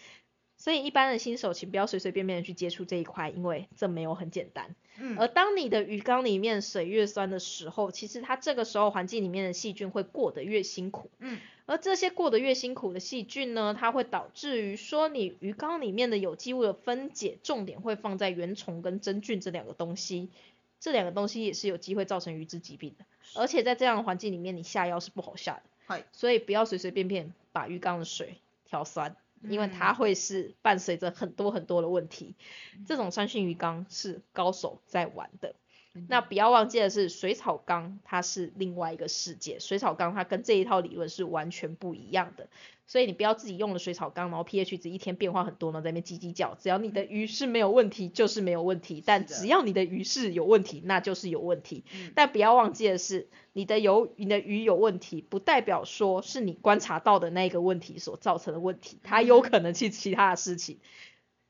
[0.55, 4.77] 所以一般的新手，请不要随随便便的去接触这一块，因为这没有很简单。
[4.97, 5.17] 嗯。
[5.19, 11.11] 而当你的鱼缸里面水越酸的时候，其实它这个时候环境里面的细菌会过得越辛苦。
[11.19, 11.37] 嗯。
[11.67, 20.29] 而这些过得越辛苦的细菌呢，它会导致于说你鱼缸里面的有机物的分解，重点会放在原虫跟真菌这两个东西。
[20.79, 23.05] 这两个东西也是有机会造成鱼质疾病的。
[23.35, 32.35] 而且在这样的环境里面，你下药是不好下的，所以不要随随便便把鱼缸的水调酸，因为它会是伴随着很多很多的问题。
[32.85, 35.53] 这种酸性鱼缸是高手在玩的。
[36.07, 42.47] 那不要忘记的是，水草缸它是另外一个世界，水草缸它跟这一套理论是完全不一样的。
[42.89, 46.55] 所以你不要自己用了水草缸，然后 pH 值一天变化很多呢，在那边叽叽叫。
[46.57, 49.03] 只要你的鱼是没有问题，就是没有问题。
[49.05, 51.83] 但只要你的鱼是有问题，那就是有问题。
[52.15, 60.77] 但不要忘记的是，你的有你的鱼有问题，不代表说是你观察到的那个问题所造成的问题，它有可能是其他的事情。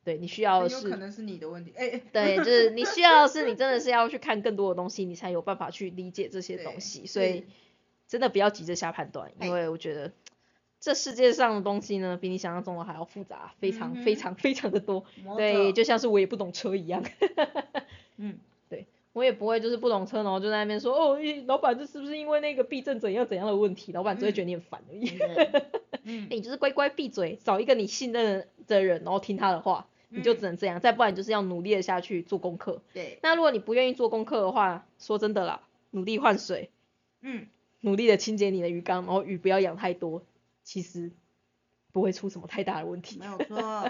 [0.07, 1.73] 对你需要的是，有可能是你的问题。
[1.75, 7.05] 哎 对，就是你需要的是，你真的是要去看更多的东西，你才有办法去理解这些东西。
[7.05, 7.43] 所以
[8.07, 10.13] 真的不要急着下判断，因为我觉得。
[10.79, 15.03] 这世界上的东西呢，比你想象中的还要复杂，非常非常非常的多。
[15.35, 17.03] 对，就像是我也不懂车一样。
[18.17, 18.37] 嗯，
[18.69, 23.91] 对，我也不会就是不懂车，然后就在那边说，哦，老板，这是不是因为那个避震怎样怎样的问题？
[23.91, 25.17] 老板只会觉得你很烦而已。
[26.03, 30.79] 嗯，你就是乖乖闭嘴，找一个你信任的人，然后听他的话，你就只能这样。
[30.79, 32.81] 再不然就是要努力的下去做功课。
[32.93, 33.19] 对。
[33.23, 36.71] 那如果你不愿意做功课的话，说真的啦，努力换水，
[37.21, 37.47] 嗯，
[37.81, 40.23] 努力的清洁你的鱼缸，然后鱼不要养太多。
[40.63, 41.11] 其实
[41.93, 43.17] 不会出什么太大的问题。
[43.19, 43.89] 没有错。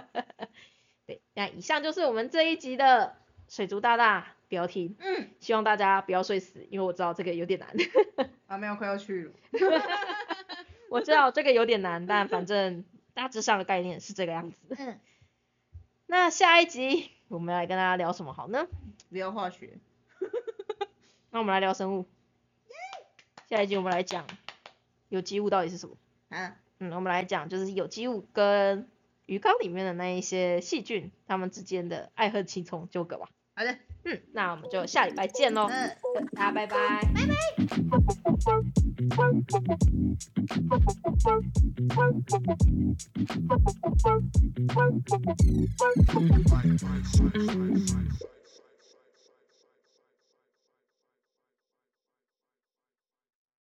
[1.07, 3.15] 对，那以上就是我们这一集的
[3.47, 4.95] 水族大大标题。
[4.99, 5.29] 嗯。
[5.39, 7.69] 希望大家不要睡死，因为我知道这个有点难。
[8.45, 9.31] 啊，没有，快要去了。
[10.89, 14.57] 我知道这个有点难，但反正大致上的概念是这个样子。
[14.77, 14.99] 嗯。
[16.09, 18.65] 那下一集我们来跟大家聊什么好呢？
[19.09, 19.77] 聊化学。
[21.31, 22.05] 那我们来聊生物。
[23.49, 24.25] 下一集我们来讲
[25.09, 25.97] 有机物到底是什么。
[26.29, 26.55] 啊。
[26.79, 28.87] 嗯，我们来讲，就是有机物跟
[29.25, 33.29] 鱼缸里面的那一些细菌，它们之间的爱恨情仇纠葛吧。
[33.57, 35.67] 好的，嗯，那我们就下礼拜见喽。
[35.67, 35.89] 嗯，
[36.35, 36.77] 大家拜拜。
[37.15, 37.33] 拜拜。